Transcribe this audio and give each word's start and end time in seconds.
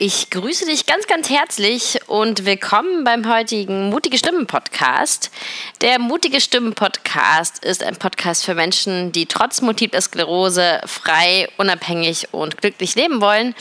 Ich 0.00 0.30
grüße 0.30 0.66
dich 0.66 0.86
ganz, 0.86 1.08
ganz 1.08 1.28
herzlich 1.28 1.98
und 2.06 2.44
willkommen 2.44 3.02
beim 3.02 3.28
heutigen 3.28 3.90
Mutige 3.90 4.16
Stimmen 4.16 4.46
Podcast. 4.46 5.32
Der 5.80 5.98
Mutige 5.98 6.40
Stimmen 6.40 6.72
Podcast 6.72 7.64
ist 7.64 7.82
ein 7.82 7.96
Podcast 7.96 8.44
für 8.44 8.54
Menschen, 8.54 9.10
die 9.10 9.26
trotz 9.26 9.60
Multipler 9.60 10.00
Sklerose 10.00 10.82
frei, 10.86 11.48
unabhängig 11.56 12.28
und 12.30 12.58
glücklich 12.58 12.94
leben 12.94 13.20
wollen. 13.20 13.56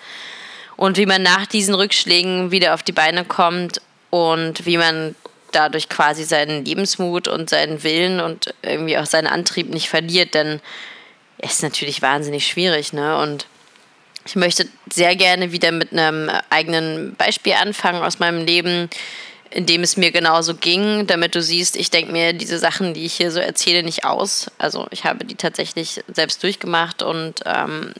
Und 0.77 0.95
wie 0.95 1.05
man 1.05 1.21
nach 1.21 1.45
diesen 1.45 1.75
Rückschlägen 1.75 2.51
wieder 2.51 2.73
auf 2.73 2.83
die 2.83 2.93
Beine 2.93 3.25
kommt 3.25 3.81
und 4.09 4.65
wie 4.65 4.77
man 4.77 5.15
dadurch 5.51 5.89
quasi 5.89 6.23
seinen 6.23 6.63
Lebensmut 6.63 7.27
und 7.27 7.49
seinen 7.49 7.83
Willen 7.83 8.21
und 8.21 8.53
irgendwie 8.61 8.97
auch 8.97 9.05
seinen 9.05 9.27
Antrieb 9.27 9.69
nicht 9.69 9.89
verliert. 9.89 10.33
Denn 10.33 10.61
ist 11.39 11.61
natürlich 11.61 12.01
wahnsinnig 12.01 12.47
schwierig, 12.47 12.93
ne? 12.93 13.17
Und 13.17 13.47
ich 14.25 14.37
möchte 14.37 14.69
sehr 14.89 15.17
gerne 15.17 15.51
wieder 15.51 15.73
mit 15.73 15.91
einem 15.91 16.31
eigenen 16.49 17.15
Beispiel 17.15 17.53
anfangen 17.53 18.01
aus 18.01 18.19
meinem 18.19 18.45
Leben, 18.45 18.89
in 19.51 19.65
dem 19.65 19.81
es 19.81 19.97
mir 19.97 20.11
genauso 20.11 20.55
ging, 20.55 21.07
damit 21.07 21.35
du 21.35 21.41
siehst, 21.41 21.75
ich 21.75 21.89
denke 21.89 22.11
mir 22.11 22.33
diese 22.33 22.59
Sachen, 22.59 22.93
die 22.93 23.05
ich 23.05 23.13
hier 23.13 23.31
so 23.31 23.39
erzähle, 23.39 23.83
nicht 23.83 24.05
aus. 24.05 24.51
Also 24.57 24.87
ich 24.91 25.05
habe 25.05 25.25
die 25.25 25.35
tatsächlich 25.35 26.03
selbst 26.13 26.43
durchgemacht 26.43 27.01
und 27.01 27.35
ähm, 27.45 27.93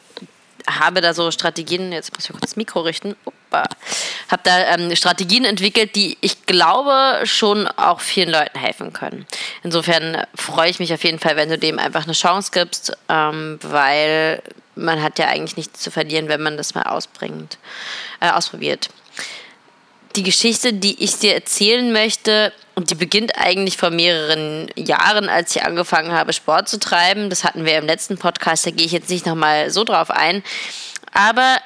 habe 0.68 1.02
da 1.02 1.14
so 1.14 1.32
Strategien, 1.32 1.92
jetzt 1.92 2.14
muss 2.14 2.26
ich 2.26 2.32
kurz 2.32 2.42
das 2.42 2.56
Mikro 2.56 2.82
richten, 2.82 3.16
habe 3.52 4.44
da 4.44 4.76
ähm, 4.76 4.96
Strategien 4.96 5.46
entwickelt, 5.46 5.96
die 5.96 6.18
ich 6.22 6.46
glaube 6.46 7.26
schon 7.26 7.68
auch 7.68 8.00
vielen 8.00 8.30
Leuten 8.30 8.60
helfen 8.60 8.94
können. 8.94 9.26
Insofern 9.64 10.24
freue 10.36 10.70
ich 10.70 10.80
mich 10.80 10.94
auf 10.94 11.04
jeden 11.04 11.20
Fall, 11.20 11.36
wenn 11.36 11.50
du 11.50 11.58
dem 11.58 11.80
einfach 11.80 12.04
eine 12.04 12.14
Chance 12.14 12.52
gibst, 12.54 12.96
ähm, 13.08 13.60
weil 13.64 14.44
man 14.76 15.02
hat 15.02 15.20
ja 15.20 15.28
eigentlich 15.28 15.58
nichts 15.58 15.82
zu 15.82 15.92
verlieren, 15.92 16.30
wenn 16.30 16.42
man 16.42 16.58
das 16.58 16.76
mal 16.76 16.84
ausbringt, 16.84 17.58
äh, 18.22 18.30
ausprobiert. 18.30 18.90
Die 20.16 20.24
Geschichte, 20.24 20.74
die 20.74 21.04
ich 21.04 21.18
dir 21.20 21.34
erzählen 21.34 21.92
möchte, 21.92 22.52
und 22.76 22.90
die 22.90 22.96
beginnt 22.96 23.38
eigentlich 23.38 23.76
vor 23.76 23.90
mehreren 23.90 24.70
Jahren, 24.78 25.28
als 25.28 25.54
ich 25.54 25.64
angefangen 25.64 26.14
habe, 26.14 26.32
Sport 26.32 26.70
zu 26.70 26.80
treiben. 26.80 27.30
Das 27.30 27.44
hatten 27.44 27.66
wir 27.66 27.78
im 27.78 27.86
letzten 27.86 28.18
Podcast, 28.18 28.66
da 28.66 28.72
gehe 28.72 28.86
ich 28.86 28.94
jetzt 28.94 29.10
nicht 29.10 29.26
nochmal 29.26 29.70
so 29.70 29.84
drauf 29.84 30.10
ein. 30.10 30.44
Aber 31.12 31.58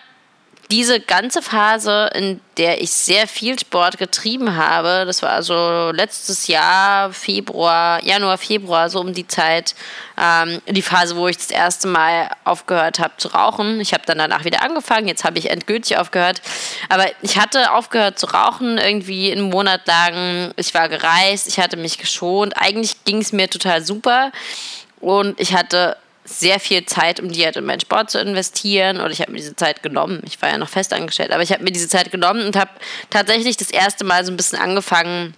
diese 0.74 1.00
ganze 1.00 1.44
Phase, 1.44 2.10
in 2.16 2.42
der 2.58 2.82
ich 2.82 2.90
sehr 2.90 3.28
viel 3.28 3.60
Sport 3.60 4.00
getrieben 4.00 4.56
habe, 4.56 5.04
das 5.06 5.22
war 5.22 5.30
also 5.30 5.92
letztes 5.94 6.48
Jahr, 6.48 7.14
Februar, 7.14 8.04
Januar, 8.04 8.40
Februar, 8.40 8.90
so 8.90 9.00
um 9.00 9.14
die 9.14 9.28
Zeit, 9.28 9.76
ähm, 10.20 10.64
die 10.68 10.82
Phase, 10.82 11.16
wo 11.16 11.28
ich 11.28 11.38
das 11.38 11.52
erste 11.52 11.88
Mal 11.88 12.28
aufgehört 12.44 12.98
habe 12.98 13.14
zu 13.18 13.28
rauchen. 13.28 13.82
Ich 13.82 13.94
habe 13.94 14.02
dann 14.08 14.18
danach 14.18 14.46
wieder 14.46 14.64
angefangen, 14.64 15.08
jetzt 15.08 15.24
habe 15.24 15.38
ich 15.38 15.52
endgültig 15.52 15.96
aufgehört. 16.00 16.42
Aber 16.90 17.06
ich 17.22 17.38
hatte 17.38 17.72
aufgehört 17.72 18.18
zu 18.18 18.26
rauchen, 18.26 18.80
irgendwie 18.80 19.32
einen 19.32 19.52
Monat 19.52 19.86
lang. 19.86 20.54
Ich 20.56 20.74
war 20.74 20.90
gereist, 20.90 21.48
ich 21.48 21.60
hatte 21.60 21.78
mich 21.78 22.00
geschont. 22.00 22.54
Eigentlich 22.58 23.04
ging 23.06 23.20
es 23.20 23.32
mir 23.32 23.48
total 23.48 23.86
super. 23.86 24.32
Und 25.00 25.40
ich 25.40 25.54
hatte 25.54 25.98
sehr 26.26 26.60
viel 26.60 26.86
Zeit, 26.86 27.20
um 27.20 27.32
die 27.32 27.44
halt 27.44 27.58
in 27.58 27.66
meinen 27.66 27.82
Sport 27.82 28.12
zu 28.12 28.20
investieren. 28.20 29.00
Oder 29.00 29.12
ich 29.12 29.22
habe 29.22 29.32
mir 29.32 29.40
diese 29.40 29.56
Zeit 29.56 29.84
genommen. 29.84 30.22
Ich 30.26 30.42
war 30.42 30.50
ja 30.50 30.58
noch 30.58 30.70
fest 30.70 30.94
angestellt, 30.94 31.32
aber 31.32 31.44
ich 31.44 31.52
habe 31.52 31.64
mir 31.64 31.72
diese 31.72 31.90
Zeit 31.90 32.12
genommen 32.12 32.46
und 32.46 32.56
habe 32.56 32.72
tatsächlich 33.10 33.58
das 33.58 33.72
erste 33.72 34.04
Mal 34.06 34.26
so 34.26 34.32
ein 34.32 34.38
bisschen 34.38 34.60
angefangen, 34.60 35.34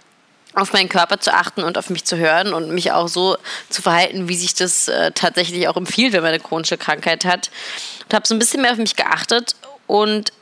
auf 0.54 0.72
meinen 0.72 0.88
Körper 0.88 1.20
zu 1.20 1.34
achten 1.34 1.62
und 1.62 1.76
auf 1.76 1.90
mich 1.90 2.04
zu 2.04 2.16
hören 2.16 2.54
und 2.54 2.70
mich 2.70 2.90
auch 2.90 3.08
so 3.08 3.36
zu 3.68 3.82
verhalten, 3.82 4.28
wie 4.28 4.36
sich 4.36 4.54
das 4.54 4.88
äh, 4.88 5.12
tatsächlich 5.12 5.68
auch 5.68 5.76
empfiehlt, 5.76 6.14
wenn 6.14 6.22
man 6.22 6.30
eine 6.30 6.40
chronische 6.40 6.78
Krankheit 6.78 7.26
hat. 7.26 7.50
Und 8.04 8.14
habe 8.14 8.26
so 8.26 8.34
ein 8.34 8.38
bisschen 8.38 8.62
mehr 8.62 8.72
auf 8.72 8.78
mich 8.78 8.96
geachtet 8.96 9.54
und 9.86 10.32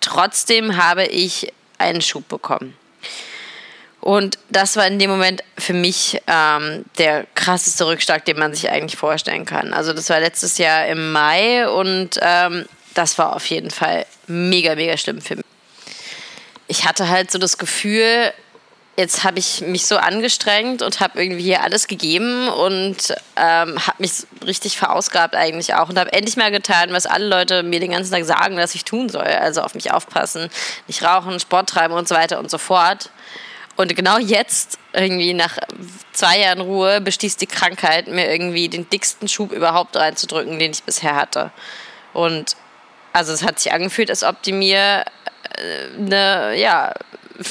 trotzdem 0.00 0.76
habe 0.76 1.06
ich 1.06 1.52
einen 1.78 2.00
Schub 2.00 2.28
bekommen. 2.28 2.74
Und 4.06 4.38
das 4.50 4.76
war 4.76 4.86
in 4.86 5.00
dem 5.00 5.10
Moment 5.10 5.42
für 5.58 5.72
mich 5.72 6.22
ähm, 6.28 6.84
der 6.96 7.26
krasseste 7.34 7.88
Rückschlag, 7.88 8.24
den 8.24 8.38
man 8.38 8.54
sich 8.54 8.70
eigentlich 8.70 8.96
vorstellen 8.96 9.44
kann. 9.44 9.72
Also 9.72 9.92
das 9.92 10.08
war 10.10 10.20
letztes 10.20 10.58
Jahr 10.58 10.86
im 10.86 11.10
Mai 11.10 11.68
und 11.68 12.10
ähm, 12.22 12.66
das 12.94 13.18
war 13.18 13.34
auf 13.34 13.44
jeden 13.46 13.72
Fall 13.72 14.06
mega, 14.28 14.76
mega 14.76 14.96
schlimm 14.96 15.20
für 15.20 15.34
mich. 15.34 15.44
Ich 16.68 16.86
hatte 16.86 17.08
halt 17.08 17.32
so 17.32 17.38
das 17.40 17.58
Gefühl, 17.58 18.32
jetzt 18.96 19.24
habe 19.24 19.40
ich 19.40 19.62
mich 19.62 19.86
so 19.86 19.96
angestrengt 19.96 20.82
und 20.82 21.00
habe 21.00 21.20
irgendwie 21.20 21.42
hier 21.42 21.64
alles 21.64 21.88
gegeben 21.88 22.46
und 22.46 23.12
ähm, 23.34 23.84
habe 23.88 23.96
mich 23.98 24.12
richtig 24.46 24.78
verausgabt 24.78 25.34
eigentlich 25.34 25.74
auch 25.74 25.88
und 25.88 25.98
habe 25.98 26.12
endlich 26.12 26.36
mal 26.36 26.52
getan, 26.52 26.92
was 26.92 27.06
alle 27.06 27.26
Leute 27.26 27.64
mir 27.64 27.80
den 27.80 27.90
ganzen 27.90 28.12
Tag 28.12 28.24
sagen, 28.24 28.56
dass 28.56 28.76
ich 28.76 28.84
tun 28.84 29.08
soll. 29.08 29.26
Also 29.26 29.62
auf 29.62 29.74
mich 29.74 29.90
aufpassen, 29.90 30.48
nicht 30.86 31.02
rauchen, 31.02 31.40
Sport 31.40 31.70
treiben 31.70 31.94
und 31.94 32.06
so 32.06 32.14
weiter 32.14 32.38
und 32.38 32.52
so 32.52 32.58
fort. 32.58 33.10
Und 33.76 33.94
genau 33.94 34.18
jetzt, 34.18 34.78
irgendwie 34.92 35.34
nach 35.34 35.58
zwei 36.12 36.40
Jahren 36.40 36.60
Ruhe, 36.60 37.00
bestieß 37.00 37.36
die 37.36 37.46
Krankheit, 37.46 38.08
mir 38.08 38.30
irgendwie 38.30 38.68
den 38.68 38.88
dicksten 38.88 39.28
Schub 39.28 39.52
überhaupt 39.52 39.96
reinzudrücken, 39.96 40.58
den 40.58 40.72
ich 40.72 40.82
bisher 40.82 41.14
hatte. 41.14 41.52
Und 42.14 42.56
also 43.12 43.32
es 43.32 43.42
hat 43.42 43.60
sich 43.60 43.72
angefühlt, 43.72 44.10
als 44.10 44.24
ob 44.24 44.42
die 44.42 44.52
mir 44.52 45.04
äh, 45.56 45.98
eine, 45.98 46.54
ja, 46.56 46.94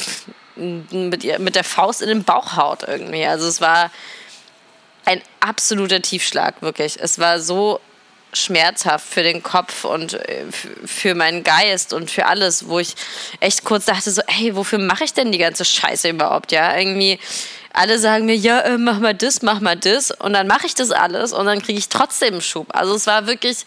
mit, 0.55 1.39
mit 1.39 1.55
der 1.55 1.63
Faust 1.63 2.01
in 2.01 2.07
den 2.07 2.23
Bauch 2.23 2.55
haut 2.55 2.83
irgendwie. 2.87 3.25
Also 3.25 3.47
es 3.47 3.61
war 3.61 3.91
ein 5.05 5.21
absoluter 5.39 6.01
Tiefschlag, 6.01 6.61
wirklich. 6.61 6.97
Es 6.99 7.19
war 7.19 7.39
so 7.39 7.79
schmerzhaft 8.35 9.07
für 9.07 9.23
den 9.23 9.43
Kopf 9.43 9.85
und 9.85 10.13
äh, 10.13 10.45
für 10.85 11.15
meinen 11.15 11.43
Geist 11.43 11.93
und 11.93 12.11
für 12.11 12.25
alles, 12.25 12.67
wo 12.67 12.79
ich 12.79 12.95
echt 13.39 13.63
kurz 13.63 13.85
dachte 13.85 14.11
so, 14.11 14.21
ey, 14.39 14.55
wofür 14.55 14.79
mache 14.79 15.03
ich 15.03 15.13
denn 15.13 15.31
die 15.31 15.37
ganze 15.37 15.65
Scheiße 15.65 16.09
überhaupt, 16.09 16.51
ja? 16.51 16.77
Irgendwie 16.77 17.19
alle 17.73 17.99
sagen 17.99 18.25
mir, 18.25 18.35
ja, 18.35 18.61
äh, 18.61 18.77
mach 18.77 18.99
mal 18.99 19.13
das, 19.13 19.41
mach 19.41 19.59
mal 19.59 19.75
das 19.75 20.11
und 20.11 20.33
dann 20.33 20.47
mache 20.47 20.65
ich 20.65 20.75
das 20.75 20.91
alles 20.91 21.33
und 21.33 21.45
dann 21.45 21.61
kriege 21.61 21.77
ich 21.77 21.89
trotzdem 21.89 22.35
einen 22.35 22.41
Schub. 22.41 22.67
Also 22.73 22.95
es 22.95 23.07
war 23.07 23.27
wirklich, 23.27 23.65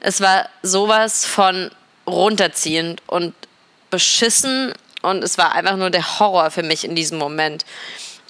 es 0.00 0.20
war 0.20 0.48
sowas 0.62 1.24
von 1.24 1.70
runterziehend 2.06 3.02
und 3.06 3.34
beschissen 3.90 4.72
und 5.02 5.22
es 5.24 5.38
war 5.38 5.52
einfach 5.52 5.76
nur 5.76 5.90
der 5.90 6.18
Horror 6.18 6.50
für 6.50 6.62
mich 6.62 6.84
in 6.84 6.94
diesem 6.94 7.18
Moment. 7.18 7.64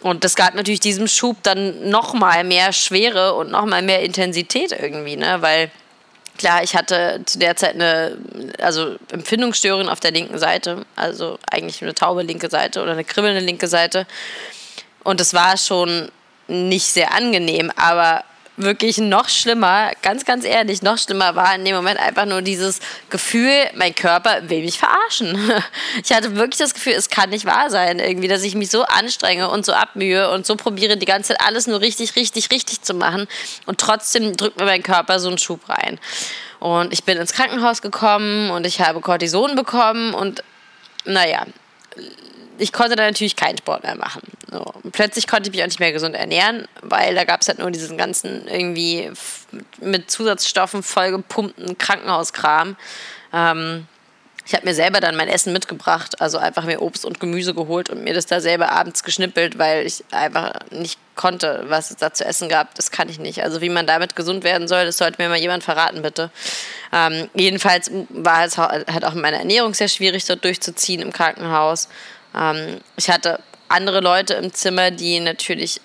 Und 0.02 0.22
das 0.24 0.36
gab 0.36 0.54
natürlich 0.54 0.80
diesem 0.80 1.08
Schub 1.08 1.42
dann 1.42 1.90
nochmal 1.90 2.44
mehr 2.44 2.72
Schwere 2.72 3.34
und 3.34 3.50
nochmal 3.50 3.82
mehr 3.82 4.02
Intensität 4.02 4.72
irgendwie, 4.72 5.16
ne? 5.16 5.38
Weil 5.40 5.70
klar, 6.36 6.62
ich 6.62 6.76
hatte 6.76 7.20
zu 7.26 7.38
der 7.38 7.56
Zeit 7.56 7.74
eine 7.74 8.16
also 8.60 8.96
Empfindungsstörung 9.10 9.88
auf 9.88 10.00
der 10.00 10.12
linken 10.12 10.38
Seite, 10.38 10.86
also 10.94 11.38
eigentlich 11.50 11.82
eine 11.82 11.94
taube 11.94 12.22
linke 12.22 12.48
Seite 12.48 12.80
oder 12.80 12.92
eine 12.92 13.04
kribbelnde 13.04 13.40
linke 13.40 13.66
Seite. 13.66 14.06
Und 15.02 15.20
das 15.20 15.34
war 15.34 15.56
schon 15.56 16.10
nicht 16.46 16.86
sehr 16.86 17.12
angenehm, 17.12 17.72
aber 17.76 18.24
wirklich 18.58 18.98
noch 18.98 19.28
schlimmer, 19.28 19.92
ganz, 20.02 20.24
ganz 20.24 20.44
ehrlich, 20.44 20.82
noch 20.82 20.98
schlimmer 20.98 21.36
war 21.36 21.54
in 21.54 21.64
dem 21.64 21.76
Moment 21.76 21.98
einfach 21.98 22.26
nur 22.26 22.42
dieses 22.42 22.80
Gefühl, 23.10 23.52
mein 23.74 23.94
Körper 23.94 24.48
will 24.48 24.62
mich 24.62 24.78
verarschen. 24.78 25.38
Ich 26.02 26.12
hatte 26.12 26.36
wirklich 26.36 26.58
das 26.58 26.74
Gefühl, 26.74 26.92
es 26.92 27.08
kann 27.08 27.30
nicht 27.30 27.44
wahr 27.44 27.70
sein, 27.70 27.98
irgendwie, 27.98 28.28
dass 28.28 28.42
ich 28.42 28.54
mich 28.54 28.70
so 28.70 28.82
anstrenge 28.82 29.48
und 29.48 29.64
so 29.64 29.72
abmühe 29.72 30.30
und 30.30 30.46
so 30.46 30.56
probiere, 30.56 30.96
die 30.96 31.06
ganze 31.06 31.28
Zeit 31.34 31.46
alles 31.46 31.66
nur 31.66 31.80
richtig, 31.80 32.14
richtig, 32.16 32.50
richtig 32.50 32.82
zu 32.82 32.94
machen. 32.94 33.26
Und 33.66 33.80
trotzdem 33.80 34.36
drückt 34.36 34.58
mir 34.58 34.64
mein 34.64 34.82
Körper 34.82 35.18
so 35.18 35.28
einen 35.28 35.38
Schub 35.38 35.68
rein. 35.68 35.98
Und 36.60 36.92
ich 36.92 37.04
bin 37.04 37.18
ins 37.18 37.32
Krankenhaus 37.32 37.82
gekommen 37.82 38.50
und 38.50 38.66
ich 38.66 38.80
habe 38.80 39.00
Cortison 39.00 39.54
bekommen 39.54 40.14
und 40.14 40.42
naja, 41.04 41.46
ich 42.58 42.72
konnte 42.72 42.96
dann 42.96 43.06
natürlich 43.06 43.36
keinen 43.36 43.58
Sport 43.58 43.82
mehr 43.84 43.96
machen. 43.96 44.22
So. 44.50 44.72
Plötzlich 44.92 45.26
konnte 45.26 45.48
ich 45.48 45.54
mich 45.54 45.62
auch 45.62 45.68
nicht 45.68 45.80
mehr 45.80 45.92
gesund 45.92 46.14
ernähren, 46.14 46.68
weil 46.82 47.14
da 47.14 47.24
gab 47.24 47.40
es 47.40 47.48
halt 47.48 47.58
nur 47.58 47.70
diesen 47.70 47.96
ganzen 47.96 48.46
irgendwie 48.48 49.10
mit 49.80 50.10
Zusatzstoffen 50.10 50.82
vollgepumpten 50.82 51.78
Krankenhauskram. 51.78 52.76
Ähm, 53.32 53.86
Ich 54.46 54.54
habe 54.54 54.64
mir 54.64 54.74
selber 54.74 55.00
dann 55.00 55.14
mein 55.14 55.28
Essen 55.28 55.52
mitgebracht, 55.52 56.22
also 56.22 56.38
einfach 56.38 56.64
mir 56.64 56.80
Obst 56.80 57.04
und 57.04 57.20
Gemüse 57.20 57.52
geholt 57.52 57.90
und 57.90 58.02
mir 58.02 58.14
das 58.14 58.24
da 58.24 58.40
selber 58.40 58.72
abends 58.72 59.02
geschnippelt, 59.02 59.58
weil 59.58 59.86
ich 59.86 60.02
einfach 60.10 60.54
nicht 60.70 60.98
konnte, 61.16 61.64
was 61.68 61.90
es 61.90 61.96
da 61.96 62.14
zu 62.14 62.24
essen 62.24 62.48
gab. 62.48 62.74
Das 62.74 62.90
kann 62.90 63.10
ich 63.10 63.18
nicht. 63.18 63.42
Also 63.42 63.60
wie 63.60 63.68
man 63.68 63.86
damit 63.86 64.16
gesund 64.16 64.44
werden 64.44 64.66
soll, 64.66 64.86
das 64.86 64.96
sollte 64.96 65.20
mir 65.20 65.28
mal 65.28 65.36
jemand 65.36 65.64
verraten, 65.64 66.00
bitte. 66.00 66.30
Ähm, 66.94 67.28
jedenfalls 67.34 67.90
war 68.08 68.46
es 68.46 68.56
halt 68.56 69.04
auch 69.04 69.12
meine 69.12 69.38
Ernährung 69.38 69.74
sehr 69.74 69.88
schwierig, 69.88 70.24
dort 70.24 70.42
durchzuziehen 70.44 71.02
im 71.02 71.12
Krankenhaus. 71.12 71.88
Ähm, 72.34 72.80
ich 72.96 73.10
hatte 73.10 73.40
andere 73.68 74.00
Leute 74.00 74.34
im 74.34 74.52
Zimmer, 74.52 74.90
die 74.90 75.20
natürlich 75.20 75.80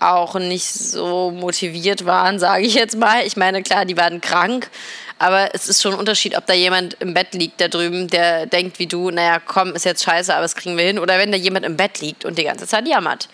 auch 0.00 0.34
nicht 0.34 0.66
so 0.66 1.30
motiviert 1.30 2.04
waren, 2.04 2.38
sage 2.40 2.64
ich 2.64 2.74
jetzt 2.74 2.96
mal. 2.96 3.26
Ich 3.26 3.36
meine, 3.36 3.62
klar, 3.62 3.84
die 3.84 3.96
waren 3.96 4.20
krank, 4.20 4.70
aber 5.18 5.54
es 5.54 5.68
ist 5.68 5.80
schon 5.80 5.94
ein 5.94 5.98
Unterschied, 5.98 6.36
ob 6.36 6.46
da 6.46 6.54
jemand 6.54 6.94
im 6.94 7.14
Bett 7.14 7.34
liegt 7.34 7.60
da 7.60 7.68
drüben, 7.68 8.08
der 8.08 8.46
denkt 8.46 8.78
wie 8.78 8.86
du, 8.86 9.10
naja, 9.10 9.40
komm, 9.44 9.74
ist 9.74 9.84
jetzt 9.84 10.02
scheiße, 10.02 10.32
aber 10.32 10.42
das 10.42 10.56
kriegen 10.56 10.76
wir 10.76 10.84
hin. 10.84 10.98
Oder 10.98 11.18
wenn 11.18 11.30
da 11.30 11.38
jemand 11.38 11.64
im 11.64 11.76
Bett 11.76 12.00
liegt 12.00 12.24
und 12.24 12.38
die 12.38 12.44
ganze 12.44 12.66
Zeit 12.66 12.88
jammert. 12.88 13.28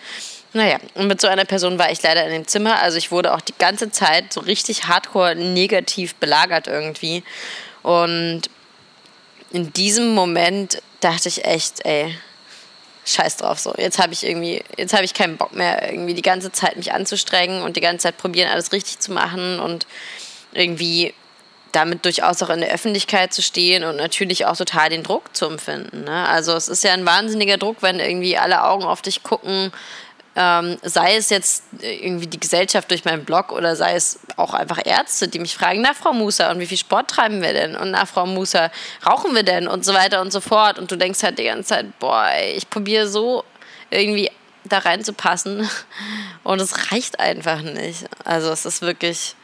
Naja, 0.53 0.77
und 0.95 1.07
mit 1.07 1.21
so 1.21 1.27
einer 1.27 1.45
Person 1.45 1.77
war 1.77 1.91
ich 1.91 2.01
leider 2.01 2.25
in 2.25 2.31
dem 2.31 2.47
Zimmer. 2.47 2.81
Also 2.81 2.97
ich 2.97 3.11
wurde 3.11 3.33
auch 3.33 3.41
die 3.41 3.53
ganze 3.57 3.91
Zeit 3.91 4.33
so 4.33 4.41
richtig 4.41 4.85
hardcore 4.87 5.35
negativ 5.35 6.15
belagert 6.15 6.67
irgendwie. 6.67 7.23
Und 7.83 8.43
in 9.51 9.73
diesem 9.73 10.13
Moment 10.13 10.81
dachte 11.01 11.27
ich 11.27 11.45
echt, 11.45 11.85
ey, 11.85 12.15
scheiß 13.11 13.37
drauf 13.37 13.59
so. 13.59 13.73
Jetzt 13.77 13.99
habe 13.99 14.13
ich 14.13 14.25
irgendwie, 14.25 14.63
jetzt 14.77 14.93
habe 14.93 15.05
ich 15.05 15.13
keinen 15.13 15.37
Bock 15.37 15.53
mehr, 15.53 15.91
irgendwie 15.91 16.13
die 16.13 16.21
ganze 16.21 16.51
Zeit 16.51 16.77
mich 16.77 16.93
anzustrengen 16.93 17.61
und 17.61 17.75
die 17.75 17.81
ganze 17.81 18.03
Zeit 18.03 18.17
probieren, 18.17 18.49
alles 18.49 18.71
richtig 18.71 18.99
zu 18.99 19.11
machen 19.11 19.59
und 19.59 19.87
irgendwie 20.53 21.13
damit 21.71 22.05
durchaus 22.05 22.41
auch 22.41 22.49
in 22.49 22.61
der 22.61 22.71
Öffentlichkeit 22.71 23.33
zu 23.33 23.41
stehen 23.41 23.83
und 23.83 23.95
natürlich 23.95 24.45
auch 24.45 24.57
total 24.57 24.89
den 24.89 25.03
Druck 25.03 25.35
zu 25.35 25.45
empfinden. 25.45 26.03
Ne? 26.05 26.27
Also 26.27 26.53
es 26.53 26.67
ist 26.67 26.83
ja 26.83 26.93
ein 26.93 27.05
wahnsinniger 27.05 27.57
Druck, 27.57 27.77
wenn 27.81 27.99
irgendwie 27.99 28.37
alle 28.37 28.63
Augen 28.63 28.85
auf 28.85 29.01
dich 29.01 29.23
gucken, 29.23 29.71
ähm, 30.41 30.77
sei 30.83 31.17
es 31.17 31.29
jetzt 31.29 31.65
irgendwie 31.81 32.27
die 32.27 32.39
Gesellschaft 32.39 32.89
durch 32.89 33.03
meinen 33.03 33.25
Blog 33.25 33.51
oder 33.51 33.75
sei 33.75 33.95
es 33.95 34.19
auch 34.37 34.53
einfach 34.53 34.79
Ärzte, 34.85 35.27
die 35.27 35.37
mich 35.37 35.53
fragen, 35.53 35.81
na 35.81 35.93
Frau 35.93 36.13
Musa, 36.13 36.49
und 36.49 36.59
wie 36.59 36.65
viel 36.65 36.77
Sport 36.77 37.09
treiben 37.09 37.41
wir 37.41 37.51
denn? 37.51 37.75
Und 37.75 37.91
na 37.91 38.05
Frau 38.05 38.25
Musa, 38.25 38.71
rauchen 39.05 39.35
wir 39.35 39.43
denn? 39.43 39.67
Und 39.67 39.83
so 39.83 39.93
weiter 39.93 40.21
und 40.21 40.31
so 40.31 40.39
fort. 40.39 40.79
Und 40.79 40.91
du 40.91 40.95
denkst 40.95 41.21
halt 41.23 41.39
die 41.39 41.43
ganze 41.43 41.69
Zeit, 41.69 41.99
boah, 41.99 42.29
ich 42.55 42.69
probiere 42.69 43.09
so 43.09 43.43
irgendwie 43.89 44.31
da 44.63 44.77
reinzupassen 44.77 45.69
und 46.43 46.61
es 46.61 46.89
reicht 46.93 47.19
einfach 47.19 47.61
nicht. 47.61 48.05
Also 48.23 48.49
es 48.49 48.65
ist 48.65 48.81
wirklich, 48.81 49.35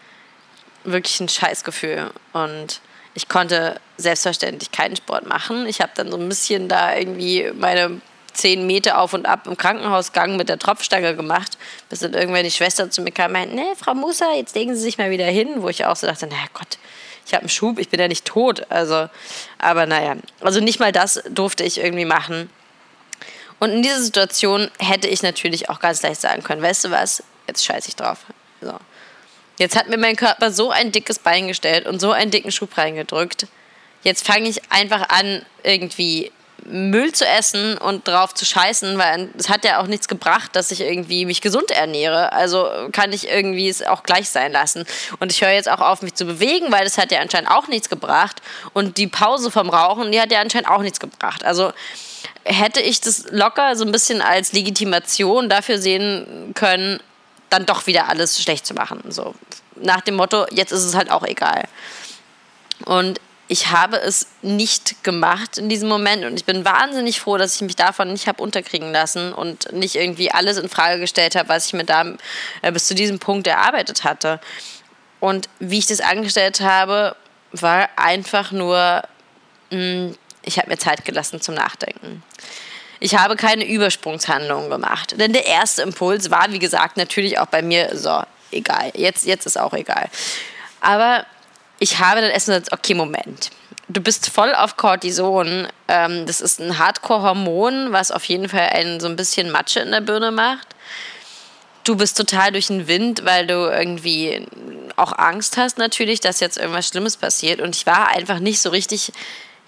wirklich 0.85 1.19
ein 1.19 1.27
Scheißgefühl 1.27 2.09
und 2.31 2.79
ich 3.15 3.27
konnte 3.27 3.81
selbstverständlich 3.97 4.71
keinen 4.71 4.95
Sport 4.95 5.27
machen. 5.27 5.67
Ich 5.67 5.81
habe 5.81 5.91
dann 5.95 6.09
so 6.09 6.17
ein 6.17 6.29
bisschen 6.29 6.69
da 6.69 6.95
irgendwie 6.95 7.51
meine 7.53 7.99
zehn 8.35 8.67
Meter 8.67 8.99
auf 8.99 9.13
und 9.13 9.25
ab 9.25 9.47
im 9.47 9.57
Krankenhausgang 9.57 10.35
mit 10.37 10.49
der 10.49 10.59
Tropfstange 10.59 11.15
gemacht, 11.15 11.57
bis 11.89 11.99
dann 11.99 12.13
irgendwann 12.13 12.43
die 12.43 12.51
Schwester 12.51 12.89
zu 12.89 13.01
mir 13.01 13.11
kam 13.11 13.27
und 13.27 13.33
meinte, 13.33 13.55
nee, 13.55 13.75
Frau 13.77 13.93
Musa, 13.93 14.33
jetzt 14.33 14.55
legen 14.55 14.75
Sie 14.75 14.81
sich 14.81 14.97
mal 14.97 15.09
wieder 15.09 15.25
hin, 15.25 15.61
wo 15.61 15.69
ich 15.69 15.85
auch 15.85 15.95
so 15.95 16.07
dachte, 16.07 16.27
naja 16.27 16.45
Gott, 16.53 16.77
ich 17.25 17.33
habe 17.33 17.41
einen 17.41 17.49
Schub, 17.49 17.79
ich 17.79 17.89
bin 17.89 17.99
ja 17.99 18.07
nicht 18.07 18.25
tot. 18.25 18.69
Also, 18.69 19.09
aber 19.57 19.85
naja, 19.85 20.15
also 20.41 20.59
nicht 20.59 20.79
mal 20.79 20.91
das 20.91 21.23
durfte 21.29 21.63
ich 21.63 21.79
irgendwie 21.79 22.05
machen. 22.05 22.49
Und 23.59 23.71
in 23.71 23.81
dieser 23.81 24.01
Situation 24.01 24.69
hätte 24.79 25.07
ich 25.07 25.23
natürlich 25.23 25.69
auch 25.69 25.79
ganz 25.79 26.01
leicht 26.01 26.21
sagen 26.21 26.43
können, 26.43 26.61
weißt 26.61 26.85
du 26.85 26.91
was, 26.91 27.23
jetzt 27.47 27.65
scheiße 27.65 27.89
ich 27.89 27.95
drauf. 27.95 28.19
So. 28.61 28.77
Jetzt 29.57 29.75
hat 29.77 29.87
mir 29.87 29.97
mein 29.97 30.17
Körper 30.17 30.51
so 30.51 30.69
ein 30.69 30.91
dickes 30.91 31.19
Bein 31.19 31.47
gestellt 31.47 31.87
und 31.87 31.99
so 31.99 32.11
einen 32.11 32.31
dicken 32.31 32.51
Schub 32.51 32.77
reingedrückt. 32.77 33.47
Jetzt 34.03 34.25
fange 34.25 34.49
ich 34.49 34.61
einfach 34.69 35.09
an, 35.09 35.43
irgendwie 35.63 36.31
Müll 36.63 37.11
zu 37.11 37.27
essen 37.27 37.77
und 37.77 38.07
drauf 38.07 38.33
zu 38.33 38.45
scheißen, 38.45 38.97
weil 38.97 39.29
es 39.37 39.49
hat 39.49 39.65
ja 39.65 39.79
auch 39.79 39.87
nichts 39.87 40.07
gebracht, 40.07 40.55
dass 40.55 40.71
ich 40.71 40.81
irgendwie 40.81 41.25
mich 41.25 41.41
gesund 41.41 41.69
ernähre. 41.69 42.31
Also 42.33 42.69
kann 42.91 43.13
ich 43.13 43.27
irgendwie 43.27 43.69
es 43.69 43.83
auch 43.83 44.03
gleich 44.03 44.29
sein 44.29 44.51
lassen. 44.51 44.85
Und 45.19 45.31
ich 45.31 45.41
höre 45.41 45.51
jetzt 45.51 45.69
auch 45.69 45.81
auf, 45.81 46.01
mich 46.01 46.15
zu 46.15 46.25
bewegen, 46.25 46.71
weil 46.71 46.83
das 46.83 46.97
hat 46.97 47.11
ja 47.11 47.19
anscheinend 47.19 47.51
auch 47.51 47.67
nichts 47.67 47.89
gebracht. 47.89 48.41
Und 48.73 48.97
die 48.97 49.07
Pause 49.07 49.51
vom 49.51 49.69
Rauchen, 49.69 50.11
die 50.11 50.19
hat 50.19 50.31
ja 50.31 50.41
anscheinend 50.41 50.69
auch 50.69 50.81
nichts 50.81 50.99
gebracht. 50.99 51.43
Also 51.43 51.71
hätte 52.43 52.79
ich 52.79 53.01
das 53.01 53.25
locker 53.29 53.75
so 53.75 53.85
ein 53.85 53.91
bisschen 53.91 54.21
als 54.21 54.53
Legitimation 54.53 55.49
dafür 55.49 55.77
sehen 55.77 56.53
können, 56.55 56.99
dann 57.49 57.65
doch 57.65 57.85
wieder 57.85 58.09
alles 58.09 58.41
schlecht 58.41 58.65
zu 58.65 58.73
machen. 58.73 59.03
So 59.09 59.35
nach 59.75 60.01
dem 60.01 60.15
Motto, 60.15 60.45
jetzt 60.51 60.71
ist 60.71 60.83
es 60.83 60.95
halt 60.95 61.11
auch 61.11 61.23
egal. 61.23 61.65
Und 62.85 63.19
ich 63.47 63.69
habe 63.69 63.97
es 63.97 64.27
nicht 64.41 65.03
gemacht 65.03 65.57
in 65.57 65.69
diesem 65.69 65.87
Moment 65.87 66.25
und 66.25 66.35
ich 66.35 66.45
bin 66.45 66.65
wahnsinnig 66.65 67.19
froh, 67.19 67.37
dass 67.37 67.55
ich 67.55 67.61
mich 67.61 67.75
davon 67.75 68.11
nicht 68.11 68.27
habe 68.27 68.41
unterkriegen 68.41 68.91
lassen 68.91 69.33
und 69.33 69.71
nicht 69.71 69.95
irgendwie 69.95 70.31
alles 70.31 70.57
in 70.57 70.67
Frage 70.67 70.99
gestellt 70.99 71.35
habe, 71.35 71.49
was 71.49 71.67
ich 71.67 71.73
mir 71.73 71.85
da 71.85 72.05
äh, 72.63 72.71
bis 72.71 72.87
zu 72.87 72.95
diesem 72.95 73.19
Punkt 73.19 73.45
erarbeitet 73.45 74.03
hatte. 74.03 74.39
Und 75.19 75.47
wie 75.59 75.77
ich 75.77 75.87
das 75.87 76.01
angestellt 76.01 76.61
habe, 76.61 77.15
war 77.51 77.89
einfach 77.97 78.51
nur, 78.51 79.03
hm, 79.69 80.17
ich 80.41 80.57
habe 80.57 80.69
mir 80.69 80.77
Zeit 80.77 81.05
gelassen 81.05 81.39
zum 81.39 81.55
Nachdenken. 81.55 82.23
Ich 82.99 83.15
habe 83.15 83.35
keine 83.35 83.67
Übersprungshandlungen 83.67 84.69
gemacht, 84.69 85.15
denn 85.19 85.33
der 85.33 85.45
erste 85.45 85.83
Impuls 85.83 86.31
war, 86.31 86.51
wie 86.51 86.59
gesagt, 86.59 86.97
natürlich 86.97 87.37
auch 87.37 87.47
bei 87.47 87.61
mir 87.61 87.95
so, 87.95 88.23
egal, 88.51 88.91
jetzt, 88.95 89.25
jetzt 89.25 89.45
ist 89.45 89.59
auch 89.59 89.73
egal. 89.73 90.09
Aber 90.81 91.25
ich 91.79 91.99
habe 91.99 92.21
dann 92.21 92.31
erst 92.31 92.47
gesagt, 92.47 92.71
okay, 92.71 92.93
Moment. 92.93 93.51
Du 93.87 94.01
bist 94.01 94.29
voll 94.29 94.53
auf 94.55 94.77
Cortison. 94.77 95.67
Ähm, 95.87 96.25
das 96.25 96.41
ist 96.41 96.59
ein 96.59 96.79
Hardcore-Hormon, 96.79 97.91
was 97.91 98.11
auf 98.11 98.25
jeden 98.25 98.49
Fall 98.49 98.69
einen 98.69 98.99
so 98.99 99.07
ein 99.07 99.15
bisschen 99.15 99.51
Matsche 99.51 99.81
in 99.81 99.91
der 99.91 100.01
Birne 100.01 100.31
macht. 100.31 100.69
Du 101.83 101.95
bist 101.95 102.17
total 102.17 102.51
durch 102.51 102.67
den 102.67 102.87
Wind, 102.87 103.25
weil 103.25 103.45
du 103.45 103.53
irgendwie 103.53 104.47
auch 104.95 105.13
Angst 105.17 105.57
hast 105.57 105.77
natürlich, 105.77 106.19
dass 106.19 106.39
jetzt 106.39 106.57
irgendwas 106.57 106.87
Schlimmes 106.87 107.17
passiert. 107.17 107.61
Und 107.61 107.75
ich 107.75 107.85
war 107.85 108.07
einfach 108.07 108.39
nicht 108.39 108.59
so 108.59 108.69
richtig, 108.69 109.11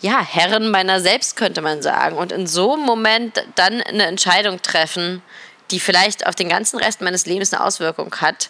ja, 0.02 0.20
Herrin 0.20 0.72
meiner 0.72 1.00
selbst, 1.00 1.36
könnte 1.36 1.62
man 1.62 1.84
sagen. 1.84 2.18
Und 2.18 2.32
in 2.32 2.48
so 2.48 2.74
einem 2.74 2.84
Moment 2.84 3.44
dann 3.54 3.82
eine 3.82 4.08
Entscheidung 4.08 4.64
treffen, 4.64 5.22
die 5.70 5.80
vielleicht 5.80 6.26
auf 6.26 6.34
den 6.34 6.50
ganzen 6.50 6.80
Rest 6.80 7.02
meines 7.02 7.28
Lebens 7.28 7.54
eine 7.54 7.64
Auswirkung 7.64 8.16
hat, 8.16 8.50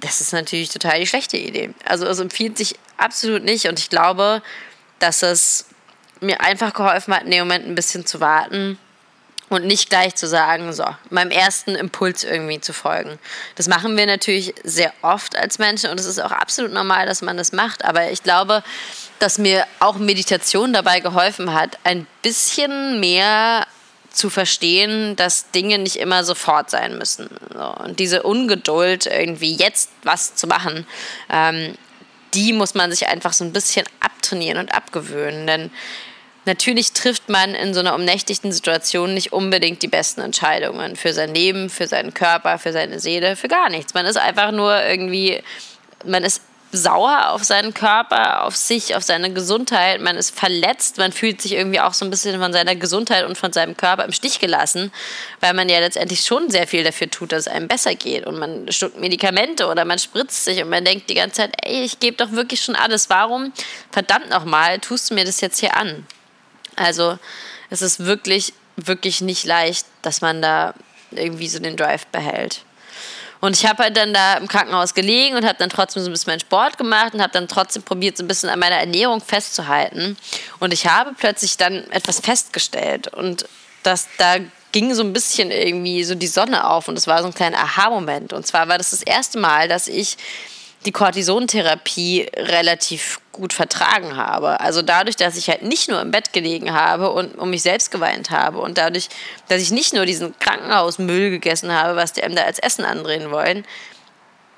das 0.00 0.20
ist 0.20 0.32
natürlich 0.32 0.70
total 0.70 1.00
die 1.00 1.06
schlechte 1.06 1.36
Idee. 1.36 1.74
Also 1.84 2.06
es 2.06 2.18
empfiehlt 2.18 2.58
sich 2.58 2.76
absolut 2.96 3.44
nicht 3.44 3.66
und 3.66 3.78
ich 3.78 3.90
glaube, 3.90 4.42
dass 4.98 5.22
es 5.22 5.66
mir 6.20 6.40
einfach 6.40 6.72
geholfen 6.72 7.14
hat, 7.14 7.24
in 7.24 7.30
dem 7.30 7.40
Moment 7.40 7.66
ein 7.66 7.74
bisschen 7.74 8.04
zu 8.06 8.20
warten 8.20 8.78
und 9.48 9.66
nicht 9.66 9.90
gleich 9.90 10.14
zu 10.14 10.26
sagen, 10.26 10.72
so, 10.72 10.84
meinem 11.10 11.30
ersten 11.30 11.74
Impuls 11.74 12.24
irgendwie 12.24 12.60
zu 12.60 12.72
folgen. 12.72 13.18
Das 13.56 13.68
machen 13.68 13.96
wir 13.96 14.06
natürlich 14.06 14.54
sehr 14.62 14.92
oft 15.02 15.36
als 15.36 15.58
Menschen 15.58 15.90
und 15.90 15.98
es 15.98 16.06
ist 16.06 16.20
auch 16.20 16.30
absolut 16.30 16.72
normal, 16.72 17.06
dass 17.06 17.20
man 17.20 17.36
das 17.36 17.52
macht, 17.52 17.84
aber 17.84 18.10
ich 18.10 18.22
glaube, 18.22 18.62
dass 19.18 19.38
mir 19.38 19.66
auch 19.80 19.96
Meditation 19.96 20.72
dabei 20.72 21.00
geholfen 21.00 21.52
hat, 21.52 21.78
ein 21.84 22.06
bisschen 22.22 23.00
mehr 23.00 23.66
zu 24.10 24.30
verstehen, 24.30 25.16
dass 25.16 25.50
Dinge 25.50 25.78
nicht 25.78 25.96
immer 25.96 26.24
sofort 26.24 26.70
sein 26.70 26.98
müssen. 26.98 27.28
Und 27.84 27.98
diese 27.98 28.22
Ungeduld, 28.22 29.06
irgendwie 29.06 29.54
jetzt 29.54 29.90
was 30.02 30.34
zu 30.34 30.46
machen, 30.46 30.86
ähm, 31.30 31.74
die 32.34 32.52
muss 32.52 32.74
man 32.74 32.90
sich 32.90 33.08
einfach 33.08 33.32
so 33.32 33.44
ein 33.44 33.52
bisschen 33.52 33.86
abtrainieren 34.00 34.58
und 34.58 34.74
abgewöhnen. 34.74 35.46
Denn 35.46 35.70
natürlich 36.44 36.92
trifft 36.92 37.28
man 37.28 37.54
in 37.54 37.74
so 37.74 37.80
einer 37.80 37.94
umnächtigten 37.94 38.52
Situation 38.52 39.14
nicht 39.14 39.32
unbedingt 39.32 39.82
die 39.82 39.88
besten 39.88 40.20
Entscheidungen 40.20 40.96
für 40.96 41.12
sein 41.12 41.34
Leben, 41.34 41.70
für 41.70 41.86
seinen 41.86 42.14
Körper, 42.14 42.58
für 42.58 42.72
seine 42.72 43.00
Seele, 43.00 43.36
für 43.36 43.48
gar 43.48 43.68
nichts. 43.68 43.94
Man 43.94 44.06
ist 44.06 44.16
einfach 44.16 44.52
nur 44.52 44.84
irgendwie, 44.84 45.42
man 46.04 46.24
ist 46.24 46.42
sauer 46.72 47.30
auf 47.30 47.42
seinen 47.42 47.74
Körper, 47.74 48.44
auf 48.44 48.54
sich, 48.54 48.94
auf 48.94 49.02
seine 49.02 49.32
Gesundheit. 49.32 50.00
Man 50.00 50.16
ist 50.16 50.36
verletzt, 50.36 50.98
man 50.98 51.12
fühlt 51.12 51.42
sich 51.42 51.52
irgendwie 51.52 51.80
auch 51.80 51.94
so 51.94 52.04
ein 52.04 52.10
bisschen 52.10 52.40
von 52.40 52.52
seiner 52.52 52.76
Gesundheit 52.76 53.26
und 53.26 53.36
von 53.36 53.52
seinem 53.52 53.76
Körper 53.76 54.04
im 54.04 54.12
Stich 54.12 54.38
gelassen, 54.38 54.92
weil 55.40 55.54
man 55.54 55.68
ja 55.68 55.80
letztendlich 55.80 56.20
schon 56.20 56.48
sehr 56.50 56.66
viel 56.66 56.84
dafür 56.84 57.10
tut, 57.10 57.32
dass 57.32 57.46
es 57.46 57.48
einem 57.48 57.66
besser 57.66 57.94
geht. 57.94 58.26
Und 58.26 58.38
man 58.38 58.70
schluckt 58.70 59.00
Medikamente 59.00 59.66
oder 59.66 59.84
man 59.84 59.98
spritzt 59.98 60.44
sich 60.44 60.62
und 60.62 60.68
man 60.68 60.84
denkt 60.84 61.10
die 61.10 61.14
ganze 61.14 61.36
Zeit, 61.36 61.54
ey, 61.64 61.82
ich 61.82 61.98
gebe 61.98 62.16
doch 62.16 62.32
wirklich 62.32 62.62
schon 62.62 62.76
alles. 62.76 63.10
Warum, 63.10 63.52
verdammt 63.90 64.30
nochmal, 64.30 64.78
tust 64.78 65.10
du 65.10 65.14
mir 65.14 65.24
das 65.24 65.40
jetzt 65.40 65.58
hier 65.58 65.76
an? 65.76 66.06
Also 66.76 67.18
es 67.68 67.82
ist 67.82 68.04
wirklich, 68.04 68.52
wirklich 68.76 69.20
nicht 69.20 69.44
leicht, 69.44 69.86
dass 70.02 70.20
man 70.20 70.40
da 70.40 70.74
irgendwie 71.10 71.48
so 71.48 71.58
den 71.58 71.76
Drive 71.76 72.06
behält. 72.06 72.62
Und 73.40 73.56
ich 73.56 73.66
habe 73.66 73.84
halt 73.84 73.96
dann 73.96 74.12
da 74.12 74.34
im 74.34 74.48
Krankenhaus 74.48 74.94
gelegen 74.94 75.36
und 75.36 75.46
habe 75.46 75.56
dann 75.58 75.70
trotzdem 75.70 76.02
so 76.02 76.10
ein 76.10 76.12
bisschen 76.12 76.30
meinen 76.30 76.40
Sport 76.40 76.76
gemacht 76.76 77.14
und 77.14 77.22
habe 77.22 77.32
dann 77.32 77.48
trotzdem 77.48 77.82
probiert, 77.82 78.16
so 78.16 78.24
ein 78.24 78.28
bisschen 78.28 78.50
an 78.50 78.58
meiner 78.58 78.76
Ernährung 78.76 79.20
festzuhalten. 79.20 80.16
Und 80.58 80.72
ich 80.72 80.86
habe 80.86 81.12
plötzlich 81.16 81.56
dann 81.56 81.90
etwas 81.90 82.20
festgestellt 82.20 83.08
und 83.08 83.46
dass 83.82 84.08
da 84.18 84.36
ging 84.72 84.94
so 84.94 85.02
ein 85.02 85.12
bisschen 85.12 85.50
irgendwie 85.50 86.04
so 86.04 86.14
die 86.14 86.26
Sonne 86.26 86.68
auf 86.68 86.86
und 86.86 86.96
es 86.96 87.06
war 87.06 87.22
so 87.22 87.28
ein 87.28 87.34
kleiner 87.34 87.58
Aha-Moment. 87.58 88.32
Und 88.32 88.46
zwar 88.46 88.68
war 88.68 88.78
das 88.78 88.90
das 88.90 89.02
erste 89.02 89.38
Mal, 89.38 89.68
dass 89.68 89.88
ich 89.88 90.16
die 90.86 90.92
Cortisontherapie 90.92 92.30
relativ 92.34 93.20
gut 93.32 93.52
vertragen 93.52 94.16
habe. 94.16 94.60
Also 94.60 94.82
dadurch, 94.82 95.16
dass 95.16 95.36
ich 95.36 95.48
halt 95.48 95.62
nicht 95.62 95.88
nur 95.88 96.00
im 96.00 96.10
Bett 96.10 96.32
gelegen 96.32 96.72
habe 96.72 97.10
und 97.10 97.36
um 97.38 97.50
mich 97.50 97.62
selbst 97.62 97.90
geweint 97.90 98.30
habe 98.30 98.58
und 98.58 98.78
dadurch, 98.78 99.08
dass 99.48 99.60
ich 99.60 99.70
nicht 99.70 99.92
nur 99.92 100.06
diesen 100.06 100.38
Krankenhausmüll 100.38 101.30
gegessen 101.30 101.72
habe, 101.72 101.96
was 101.96 102.12
die 102.12 102.22
einem 102.22 102.34
da 102.34 102.42
als 102.42 102.58
Essen 102.58 102.84
andrehen 102.84 103.30
wollen, 103.30 103.64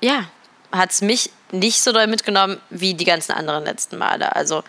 ja, 0.01 0.25
hat 0.71 0.91
es 0.91 1.01
mich 1.01 1.29
nicht 1.51 1.81
so 1.81 1.91
doll 1.91 2.07
mitgenommen 2.07 2.59
wie 2.69 2.93
die 2.93 3.05
ganzen 3.05 3.31
anderen 3.33 3.65
letzten 3.65 3.97
Male. 3.97 4.35
Also 4.35 4.63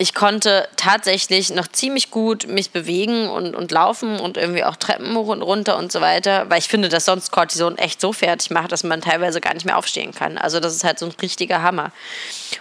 ich 0.00 0.14
konnte 0.14 0.66
tatsächlich 0.76 1.50
noch 1.50 1.68
ziemlich 1.68 2.10
gut 2.10 2.48
mich 2.48 2.70
bewegen 2.70 3.28
und, 3.28 3.54
und 3.54 3.70
laufen 3.70 4.18
und 4.18 4.38
irgendwie 4.38 4.64
auch 4.64 4.76
Treppen 4.76 5.14
hoch 5.14 5.28
und 5.28 5.42
runter 5.42 5.76
und 5.76 5.92
so 5.92 6.00
weiter, 6.00 6.48
weil 6.48 6.58
ich 6.58 6.68
finde, 6.68 6.88
dass 6.88 7.04
sonst 7.04 7.30
Cortison 7.32 7.76
echt 7.76 8.00
so 8.00 8.14
fertig 8.14 8.48
macht, 8.50 8.72
dass 8.72 8.82
man 8.82 9.02
teilweise 9.02 9.42
gar 9.42 9.52
nicht 9.52 9.66
mehr 9.66 9.76
aufstehen 9.76 10.14
kann. 10.14 10.38
Also 10.38 10.58
das 10.58 10.74
ist 10.74 10.84
halt 10.84 10.98
so 10.98 11.04
ein 11.04 11.12
richtiger 11.20 11.60
Hammer. 11.60 11.92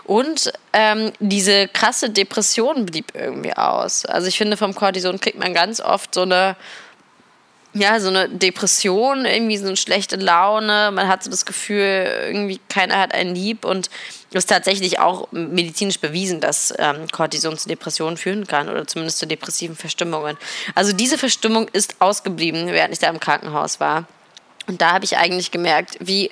Und 0.03 0.51
ähm, 0.73 1.13
diese 1.21 1.69
krasse 1.69 2.09
Depression 2.09 2.85
blieb 2.85 3.13
irgendwie 3.15 3.53
aus. 3.53 4.05
Also 4.05 4.27
ich 4.27 4.37
finde, 4.37 4.57
vom 4.57 4.75
Cortison 4.75 5.21
kriegt 5.21 5.39
man 5.39 5.53
ganz 5.53 5.79
oft 5.79 6.13
so 6.13 6.23
eine 6.23 6.57
ja, 7.73 7.99
so 7.99 8.09
eine 8.09 8.27
Depression, 8.27 9.25
irgendwie 9.25 9.57
so 9.57 9.67
eine 9.67 9.77
schlechte 9.77 10.15
Laune. 10.15 10.89
Man 10.91 11.07
hat 11.07 11.23
so 11.23 11.29
das 11.29 11.45
Gefühl, 11.45 12.05
irgendwie 12.25 12.59
keiner 12.67 12.97
hat 12.97 13.13
einen 13.13 13.35
lieb 13.35 13.63
und 13.63 13.89
ist 14.37 14.49
tatsächlich 14.49 14.99
auch 14.99 15.31
medizinisch 15.31 15.99
bewiesen, 15.99 16.39
dass 16.39 16.73
ähm, 16.77 17.07
Cortison 17.11 17.57
zu 17.57 17.67
Depressionen 17.67 18.17
führen 18.17 18.45
kann 18.45 18.69
oder 18.69 18.85
zumindest 18.85 19.17
zu 19.17 19.25
depressiven 19.25 19.75
Verstimmungen. 19.75 20.37
Also 20.75 20.93
diese 20.93 21.17
Verstimmung 21.17 21.67
ist 21.69 21.95
ausgeblieben, 21.99 22.67
während 22.67 22.93
ich 22.93 22.99
da 22.99 23.09
im 23.09 23.19
Krankenhaus 23.19 23.79
war. 23.79 24.05
Und 24.67 24.81
da 24.81 24.93
habe 24.93 25.05
ich 25.05 25.17
eigentlich 25.17 25.49
gemerkt, 25.49 25.97
wie 25.99 26.29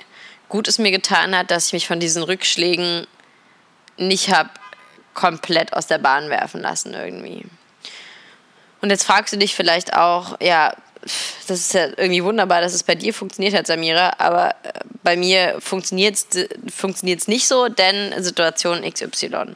gut 0.48 0.68
es 0.68 0.78
mir 0.78 0.92
getan 0.92 1.36
hat, 1.36 1.50
dass 1.50 1.68
ich 1.68 1.74
mich 1.74 1.88
von 1.88 2.00
diesen 2.00 2.22
Rückschlägen 2.22 3.08
nicht 3.98 4.32
habe 4.32 4.50
komplett 5.16 5.74
aus 5.74 5.88
der 5.88 5.98
Bahn 5.98 6.30
werfen 6.30 6.62
lassen 6.62 6.94
irgendwie. 6.94 7.46
Und 8.82 8.92
jetzt 8.92 9.04
fragst 9.06 9.34
du 9.34 9.38
dich 9.38 9.56
vielleicht 9.56 9.94
auch, 9.94 10.40
ja, 10.40 10.76
das 11.48 11.60
ist 11.60 11.74
ja 11.74 11.88
irgendwie 11.98 12.24
wunderbar, 12.24 12.62
dass 12.62 12.74
es 12.74 12.84
bei 12.84 12.96
dir 12.96 13.14
funktioniert 13.14 13.54
hat, 13.54 13.68
Samira, 13.68 14.14
aber 14.18 14.52
äh, 14.64 14.72
bei 15.04 15.16
mir 15.16 15.58
funktioniert 15.60 16.16
es 16.16 17.28
nicht 17.28 17.48
so, 17.48 17.70
denn 17.70 18.22
Situation 18.22 18.82
XY. 18.82 19.56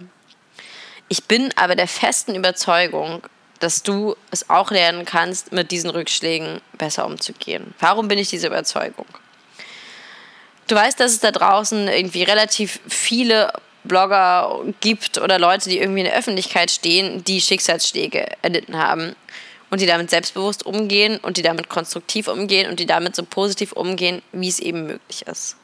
Ich 1.10 1.26
bin 1.26 1.52
aber 1.58 1.76
der 1.76 1.88
festen 1.88 2.36
Überzeugung, 2.36 3.22
dass 3.60 3.84
du 3.84 4.16
es 4.32 4.50
auch 4.50 4.72
lernen 4.72 5.06
kannst, 5.06 5.52
mit 5.52 5.72
diesen 5.72 5.90
Rückschlägen 5.90 6.62
besser 6.78 7.06
umzugehen. 7.06 7.74
Warum 7.80 8.08
bin 8.08 8.18
ich 8.18 8.30
diese 8.30 8.48
Überzeugung? 8.48 9.06
Du 10.68 10.76
weißt, 10.76 11.00
dass 11.00 11.12
es 11.12 11.20
da 11.20 11.32
draußen 11.32 11.88
irgendwie 11.88 12.24
relativ 12.24 12.80
viele 12.88 13.52
Blogger 13.84 14.64
gibt 14.80 15.18
oder 15.18 15.38
Leute, 15.38 15.70
die 15.70 15.80
irgendwie 15.80 16.00
in 16.00 16.06
der 16.06 16.18
Öffentlichkeit 16.18 16.72
stehen, 16.72 17.24
die 17.24 17.42
Schicksalsschläge 17.42 18.26
erlitten 18.42 18.78
haben 18.78 19.16
und 19.72 19.82
die 19.82 19.88
damit 19.88 20.12
selbstbewusst 20.12 20.66
umgehen 20.66 21.18
und 21.18 21.38
die 21.38 21.42
damit 21.42 21.70
konstruktiv 21.70 22.28
umgehen 22.28 22.70
und 22.70 22.80
die 22.80 22.86
damit 22.86 23.16
so 23.16 23.24
positiv 23.24 23.72
umgehen, 23.72 24.22
wie 24.32 24.50
es 24.50 24.60
eben 24.60 24.86
möglich 24.86 25.26
ist. 25.26 25.56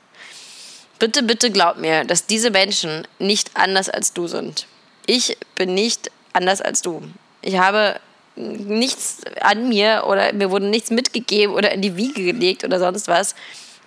Bitte, 0.97 1.21
bitte 1.21 1.51
glaub 1.51 1.77
mir, 1.77 2.05
dass 2.05 2.25
diese 2.25 2.49
Menschen 2.49 3.07
nicht 3.19 3.51
anders 3.53 3.89
als 3.89 4.13
du 4.13 4.27
sind. 4.27 4.65
Ich 5.05 5.37
bin 5.53 5.75
nicht 5.75 6.09
anders 6.33 6.61
als 6.61 6.81
du. 6.81 7.03
Ich 7.41 7.57
habe 7.59 7.99
nichts 8.35 9.21
an 9.41 9.69
mir 9.69 10.05
oder 10.07 10.33
mir 10.33 10.49
wurde 10.51 10.65
nichts 10.65 10.89
mitgegeben 10.89 11.53
oder 11.53 11.71
in 11.71 11.81
die 11.81 11.97
Wiege 11.97 12.23
gelegt 12.23 12.63
oder 12.63 12.79
sonst 12.79 13.07
was, 13.07 13.35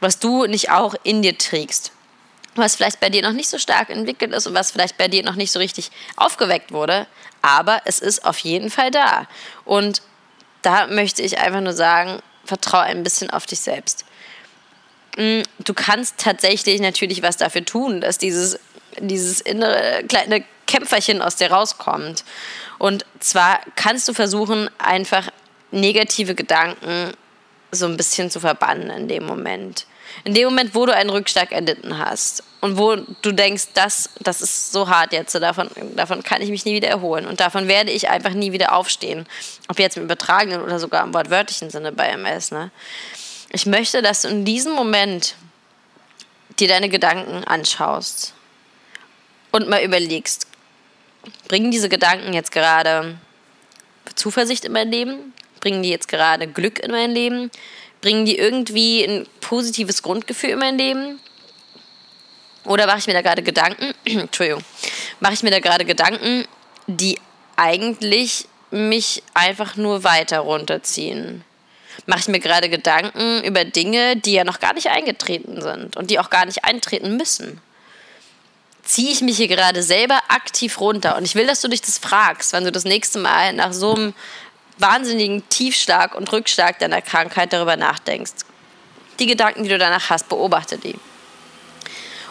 was 0.01 0.19
du 0.19 0.47
nicht 0.47 0.71
auch 0.71 0.95
in 1.03 1.23
dir 1.23 1.37
trägst. 1.37 1.93
Was 2.57 2.77
vielleicht 2.77 3.01
bei 3.01 3.11
dir 3.11 3.23
noch 3.23 3.33
nicht 3.33 3.49
so 3.49 3.59
stark 3.59 3.91
entwickelt 3.91 4.33
ist 4.33 4.47
und 4.47 4.55
was 4.55 4.71
vielleicht 4.71 4.99
bei 4.99 5.09
dir 5.09 5.23
noch 5.23 5.37
nicht 5.37 5.53
so 5.53 5.61
richtig 5.61 5.91
aufgeweckt 6.17 6.73
wurde, 6.73 7.07
aber 7.43 7.83
es 7.85 8.01
ist 8.01 8.25
auf 8.25 8.39
jeden 8.39 8.71
Fall 8.71 8.91
da. 8.91 9.27
Und 9.65 10.03
da 10.63 10.87
möchte 10.87 11.23
ich 11.23 11.39
einfach 11.39 11.61
nur 11.61 11.73
sagen, 11.73 12.21
vertraue 12.45 12.83
ein 12.83 13.03
bisschen 13.03 13.31
auf 13.31 13.47
dich 13.47 13.61
selbst. 13.61 14.05
Mm, 15.17 15.43
du 15.59 15.75
kannst 15.75 16.19
tatsächlich 16.19 16.81
natürlich 16.81 17.23
was 17.23 17.37
dafür 17.37 17.65
tun, 17.65 18.01
dass 18.01 18.19
dieses, 18.19 18.59
dieses 18.99 19.41
innere 19.41 20.03
kleine 20.09 20.45
Kämpferchen 20.67 21.21
aus 21.21 21.37
dir 21.37 21.51
rauskommt. 21.51 22.25
Und 22.79 23.05
zwar 23.19 23.61
kannst 23.77 24.09
du 24.09 24.15
versuchen, 24.15 24.71
einfach 24.79 25.31
negative 25.71 26.35
Gedanken 26.35 27.13
so 27.73 27.87
ein 27.87 27.97
bisschen 27.97 28.31
zu 28.31 28.41
verbannen 28.41 28.91
in 28.91 29.09
dem 29.09 29.25
Moment. 29.25 29.87
In 30.25 30.35
dem 30.35 30.45
Moment, 30.45 30.75
wo 30.75 30.87
du 30.87 30.95
einen 30.95 31.11
Rückschlag 31.11 31.53
erlitten 31.53 31.99
hast 31.99 32.43
und 32.61 32.77
wo 32.77 32.97
du 32.97 33.33
denkst, 33.33 33.69
das, 33.75 34.11
das 34.21 34.43
ist 34.43 34.73
so 34.73 34.89
hart 34.89 35.13
jetzt, 35.13 35.35
davon, 35.35 35.71
davon 35.97 36.23
kann 36.23 36.43
ich 36.43 36.51
mich 36.51 36.65
nie 36.65 36.75
wieder 36.75 36.89
erholen 36.89 37.27
und 37.27 37.41
davon 37.41 37.69
werde 37.69 37.91
ich 37.91 38.09
einfach 38.11 38.33
nie 38.33 38.53
wieder 38.53 38.75
aufstehen. 38.75 39.27
Ob 39.69 39.79
jetzt 39.79 39.97
im 39.97 40.05
übertragenen 40.05 40.63
oder 40.63 40.79
sogar 40.79 41.05
im 41.05 41.15
wortwörtlichen 41.15 41.71
Sinne 41.71 41.93
bei 41.93 42.07
MS. 42.09 42.51
Ne? 42.51 42.71
Ich 43.51 43.67
möchte, 43.67 44.03
dass 44.03 44.23
du 44.23 44.29
in 44.29 44.45
diesem 44.45 44.73
Moment 44.73 45.35
dir 46.59 46.69
deine 46.69 46.89
Gedanken 46.89 47.45
anschaust 47.45 48.35
und 49.51 49.69
mal 49.69 49.83
überlegst, 49.83 50.47
bringen 51.49 51.71
diese 51.71 51.89
Gedanken 51.89 52.33
jetzt 52.33 52.53
gerade 52.53 53.17
Zuversicht 54.15 54.65
in 54.65 54.73
mein 54.73 54.91
Leben? 54.91 55.33
Bringen 55.61 55.83
die 55.83 55.91
jetzt 55.91 56.09
gerade 56.09 56.47
Glück 56.47 56.79
in 56.79 56.91
mein 56.91 57.11
Leben? 57.11 57.51
Bringen 58.01 58.25
die 58.25 58.39
irgendwie 58.39 59.05
ein 59.05 59.27
positives 59.41 60.03
Grundgefühl 60.03 60.51
in 60.51 60.59
mein 60.59 60.79
Leben? 60.79 61.21
Oder 62.65 62.87
mache 62.87 62.99
ich 62.99 63.07
mir 63.07 63.15
da 63.15 63.23
gerade 63.23 63.43
Gedanken, 63.43 63.95
Entschuldigung, 64.05 64.63
mache 65.21 65.35
ich 65.35 65.43
mir 65.43 65.51
da 65.51 65.61
gerade 65.61 65.85
Gedanken, 65.85 66.47
die 66.87 67.19
eigentlich 67.57 68.47
mich 68.71 69.23
einfach 69.35 69.77
nur 69.77 70.05
weiter 70.05 70.41
runterziehen? 70.41 71.45
Mache 72.07 72.21
ich 72.21 72.29
mir 72.29 72.41
gerade 72.41 72.69
Gedanken 72.69 73.43
über 73.45 73.65
Dinge, 73.65 74.17
die 74.17 74.33
ja 74.33 74.45
noch 74.45 74.61
gar 74.61 74.75
nicht 74.75 74.89
eingetreten 74.89 75.61
sind 75.61 75.97
und 75.97 76.11
die 76.11 76.19
auch 76.19 76.31
gar 76.31 76.47
nicht 76.47 76.65
eintreten 76.65 77.17
müssen? 77.17 77.61
Ziehe 78.83 79.13
ich 79.13 79.21
mich 79.21 79.37
hier 79.37 79.49
gerade 79.49 79.83
selber 79.83 80.19
aktiv 80.29 80.81
runter? 80.81 81.17
Und 81.17 81.25
ich 81.25 81.35
will, 81.35 81.47
dass 81.47 81.61
du 81.61 81.69
dich 81.69 81.83
das 81.83 81.99
fragst, 81.99 82.53
wenn 82.53 82.65
du 82.65 82.73
das 82.73 82.85
nächste 82.85 83.19
Mal 83.19 83.53
nach 83.53 83.73
so 83.73 83.95
einem 83.95 84.15
wahnsinnigen 84.81 85.49
Tiefschlag 85.49 86.15
und 86.15 86.31
Rückschlag 86.33 86.79
deiner 86.79 87.03
Krankheit 87.03 87.53
darüber 87.53 87.77
nachdenkst. 87.77 88.33
Die 89.19 89.27
Gedanken, 89.27 89.65
die 89.65 89.69
du 89.69 89.79
danach 89.79 90.11
hast, 90.11 90.29
beobachte 90.29 90.79
die. 90.79 90.97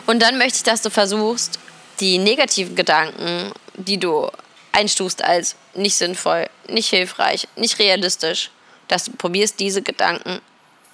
Und 0.08 0.22
dann 0.22 0.38
möchte 0.38 0.58
ich, 0.58 0.64
dass 0.64 0.82
du 0.82 0.90
versuchst, 0.90 1.60
die 2.00 2.18
negativen 2.18 2.76
Gedanken, 2.76 3.52
die 3.76 4.00
du 4.00 4.30
einstufst 4.72 5.24
als 5.24 5.56
nicht 5.76 5.96
sinnvoll, 5.96 6.50
nicht 6.68 6.90
hilfreich, 6.90 7.48
nicht 7.56 7.80
realistisch, 7.80 8.50
dass 8.88 9.06
du 9.06 9.12
probierst, 9.12 9.60
diese 9.60 9.82
Gedanken 9.82 10.42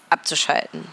abzuschalten. 0.09 0.87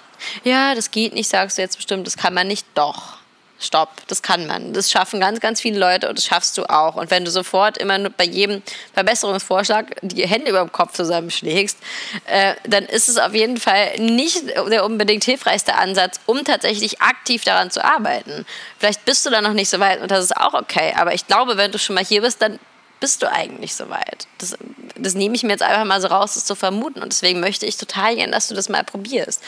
Ja, 0.45 0.75
das 0.75 0.91
geht 0.91 1.15
nicht, 1.15 1.29
sagst 1.29 1.59
du 1.59 1.63
jetzt 1.63 1.77
bestimmt, 1.77 2.07
das 2.07 2.17
kann 2.17 2.35
man 2.35 2.47
nicht. 2.47 2.67
Doch 2.75 3.19
stopp, 3.63 4.07
das 4.09 4.23
kann 4.23 4.47
man. 4.47 4.73
Das 4.73 4.91
schaffen 4.91 5.21
ganz, 5.21 5.41
ganz 5.41 5.61
viele 5.61 5.79
Leute 5.79 6.09
und 6.09 6.19
das 6.19 6.25
schaffst 6.25 6.59
du 6.59 6.65
auch. 6.65 6.97
Und 6.97 7.11
wenn 7.11 7.25
du 7.25 7.31
sofort 7.31 7.79
immer 7.79 7.99
nur 7.99 8.11
bei 8.11 8.25
jedem 8.25 8.63
Verbesserungsvorschlag 8.95 9.97
die 10.03 10.27
Hände 10.27 10.51
über 10.51 10.61
dem 10.61 10.73
Kopf 10.73 10.93
zusammenschlägst, 10.95 11.79
äh, 12.27 12.55
dann 12.65 12.85
ist 12.85 13.09
es 13.09 13.19
auf 13.19 13.35
jeden 13.35 13.57
Fall 13.57 13.99
nicht 13.99 14.49
der 14.71 14.85
unbedingt 14.85 15.25
hilfreichste 15.25 15.75
Ansatz, 15.75 16.21
um 16.27 16.45
tatsächlich 16.45 17.01
aktiv 17.01 17.45
daran 17.45 17.71
zu 17.71 17.85
arbeiten. 17.85 18.47
Vielleicht 18.79 19.05
bist 19.05 19.25
du 19.25 19.31
da 19.31 19.41
noch 19.41 19.53
nicht 19.53 19.71
so 19.71 19.81
weit 19.81 20.01
und 20.01 20.11
das 20.11 20.25
ist 20.25 20.37
auch 20.37 20.55
okay. 20.55 20.95
Aber 20.97 21.15
ich 21.15 21.27
glaube, 21.27 21.57
wenn 21.57 21.73
du 21.73 21.79
schon 21.79 21.95
mal 21.95 22.05
hier 22.05 22.23
bist, 22.23 22.43
dann 22.43 22.59
bist 23.03 23.21
du 23.21 23.31
eigentlich 23.31 23.75
so 23.75 23.91
weit. 23.91 24.29
Das, 24.39 24.57
das 24.97 25.15
nehme 25.15 25.35
ich 25.35 25.43
mir 25.43 25.51
jetzt 25.51 25.63
einfach 25.63 25.85
mal 25.85 26.01
so 26.01 26.07
raus, 26.07 26.35
das 26.35 26.45
zu 26.45 26.55
vermuten. 26.55 27.03
Und 27.03 27.13
deswegen 27.13 27.41
möchte 27.41 27.67
ich 27.67 27.77
total 27.77 28.15
gerne, 28.15 28.33
dass 28.33 28.47
du 28.47 28.55
das 28.55 28.69
mal 28.69 28.85
probierst. 28.85 29.43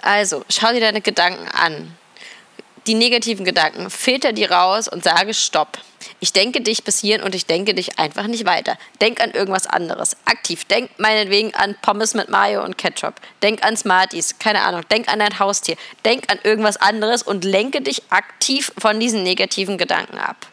Also, 0.00 0.42
schau 0.48 0.72
dir 0.72 0.80
deine 0.80 1.02
Gedanken 1.02 1.46
an 1.48 1.96
die 2.88 2.94
negativen 2.94 3.44
Gedanken, 3.44 3.90
filter 3.90 4.32
die 4.32 4.44
raus 4.44 4.88
und 4.88 5.04
sage 5.04 5.34
Stopp. 5.34 5.78
Ich 6.20 6.32
denke 6.32 6.60
dich 6.62 6.82
bis 6.82 7.00
hierhin 7.00 7.22
und 7.22 7.34
ich 7.34 7.46
denke 7.46 7.74
dich 7.74 7.98
einfach 7.98 8.26
nicht 8.26 8.46
weiter. 8.46 8.76
Denk 9.00 9.20
an 9.20 9.30
irgendwas 9.30 9.66
anderes. 9.66 10.16
Aktiv. 10.24 10.64
Denk 10.64 10.90
meinetwegen 10.98 11.54
an 11.54 11.76
Pommes 11.80 12.14
mit 12.14 12.28
Mayo 12.28 12.64
und 12.64 12.78
Ketchup. 12.78 13.14
Denk 13.42 13.64
an 13.64 13.76
Smarties. 13.76 14.38
Keine 14.38 14.62
Ahnung. 14.62 14.82
Denk 14.90 15.08
an 15.12 15.20
dein 15.20 15.38
Haustier. 15.38 15.76
Denk 16.04 16.30
an 16.30 16.38
irgendwas 16.42 16.78
anderes 16.78 17.22
und 17.22 17.44
lenke 17.44 17.82
dich 17.82 18.02
aktiv 18.10 18.72
von 18.78 18.98
diesen 18.98 19.22
negativen 19.22 19.78
Gedanken 19.78 20.18
ab. 20.18 20.46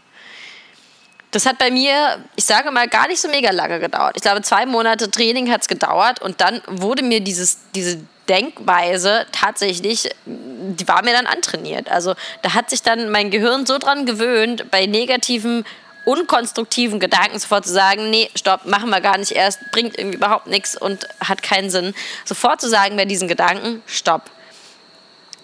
Das 1.36 1.46
hat 1.46 1.58
bei 1.58 1.70
mir, 1.70 2.24
ich 2.38 2.46
sage 2.46 2.72
mal, 2.72 2.88
gar 2.88 3.10
nicht 3.10 3.20
so 3.20 3.28
mega 3.28 3.52
lange 3.52 3.82
gedauert. 3.82 4.14
Ich 4.16 4.22
glaube, 4.22 4.42
zwei 4.42 4.66
Monate 4.66 5.12
Training 5.12 5.52
hat 5.52 5.64
es 5.64 5.68
gedauert 5.68 6.22
und 6.22 6.40
dann 6.40 6.62
wurde 6.66 7.04
mir 7.04 7.20
dieses, 7.20 7.58
diese 7.76 8.00
Denkweise 8.30 9.26
tatsächlich, 9.34 10.10
die 10.26 10.88
war 10.88 11.04
mir 11.04 11.12
dann 11.12 11.28
antrainiert. 11.28 11.92
Also 11.92 12.16
da 12.42 12.54
hat 12.54 12.70
sich 12.70 12.84
dann 12.84 13.10
mein 13.10 13.32
Gehirn 13.32 13.66
so 13.66 13.80
dran 13.80 14.06
gewöhnt, 14.06 14.72
bei 14.72 14.86
negativen, 14.86 15.66
unkonstruktiven 16.06 17.02
Gedanken 17.02 17.38
sofort 17.38 17.66
zu 17.66 17.74
sagen, 17.74 18.10
nee, 18.10 18.30
stopp, 18.34 18.64
machen 18.64 18.90
wir 18.90 19.02
gar 19.02 19.18
nicht 19.18 19.34
erst, 19.34 19.60
bringt 19.74 20.00
irgendwie 20.00 20.16
überhaupt 20.16 20.48
nichts 20.48 20.78
und 20.78 21.06
hat 21.20 21.44
keinen 21.44 21.70
Sinn. 21.70 21.94
Sofort 22.24 22.62
zu 22.62 22.70
sagen 22.70 22.96
bei 22.96 23.04
diesen 23.04 23.28
Gedanken, 23.28 23.84
stopp. 23.88 24.32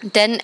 Denn 0.00 0.42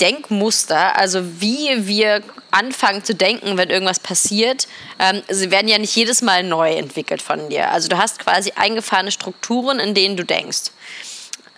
Denkmuster, 0.00 0.96
also 0.98 1.40
wie 1.40 1.86
wir 1.86 2.22
anfangen 2.50 3.04
zu 3.04 3.14
denken, 3.14 3.56
wenn 3.56 3.70
irgendwas 3.70 4.00
passiert, 4.00 4.66
ähm, 4.98 5.22
sie 5.28 5.50
werden 5.50 5.68
ja 5.68 5.78
nicht 5.78 5.94
jedes 5.94 6.22
Mal 6.22 6.42
neu 6.42 6.74
entwickelt 6.74 7.22
von 7.22 7.48
dir. 7.48 7.70
Also 7.70 7.88
du 7.88 7.98
hast 7.98 8.18
quasi 8.18 8.52
eingefahrene 8.54 9.10
Strukturen, 9.10 9.78
in 9.78 9.94
denen 9.94 10.16
du 10.16 10.24
denkst. 10.24 10.70